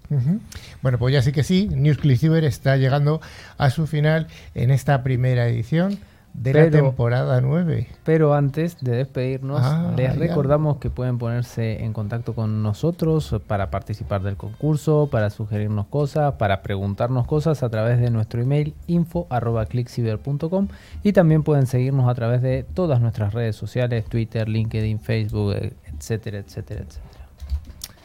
[0.81, 3.21] Bueno, pues ya sí que sí, News Clickciber está llegando
[3.57, 5.99] a su final en esta primera edición
[6.37, 7.87] de la temporada 9.
[8.03, 13.71] Pero antes de despedirnos, ah, les recordamos que pueden ponerse en contacto con nosotros para
[13.71, 20.67] participar del concurso, para sugerirnos cosas, para preguntarnos cosas a través de nuestro email info.clickciber.com
[21.03, 26.37] y también pueden seguirnos a través de todas nuestras redes sociales, Twitter, LinkedIn, Facebook, etcétera,
[26.37, 27.17] etcétera, etcétera.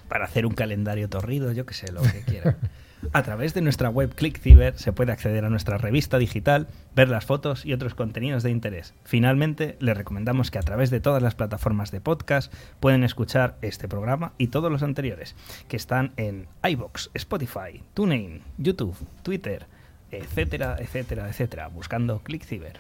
[0.09, 2.57] Para hacer un calendario torrido, yo que sé, lo que quieran.
[3.13, 7.25] A través de nuestra web ClickCiber se puede acceder a nuestra revista digital, ver las
[7.25, 8.95] fotos y otros contenidos de interés.
[9.05, 13.89] Finalmente, les recomendamos que a través de todas las plataformas de podcast pueden escuchar este
[13.89, 15.35] programa y todos los anteriores,
[15.69, 19.67] que están en iBox, Spotify, TuneIn, YouTube, Twitter,
[20.11, 22.79] etcétera, etcétera, etcétera, buscando ClickCiber.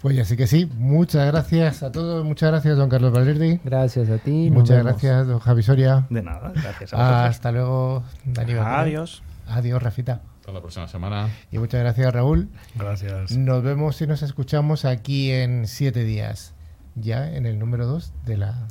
[0.00, 3.58] Pues así que sí, muchas gracias a todos, muchas gracias don Carlos Valerdi.
[3.64, 4.50] Gracias a ti.
[4.50, 6.06] Muchas gracias don Javi Soria.
[6.10, 8.58] De nada, gracias a Hasta luego, Daniel.
[8.58, 9.22] Adiós.
[9.46, 10.20] Adiós, Rafita.
[10.40, 11.28] Hasta la próxima semana.
[11.50, 12.50] Y muchas gracias, Raúl.
[12.74, 13.32] Gracias.
[13.32, 16.54] Nos vemos y nos escuchamos aquí en siete días,
[16.94, 18.68] ya en el número 2 de la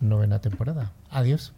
[0.00, 0.92] novena temporada.
[1.10, 1.52] Adiós.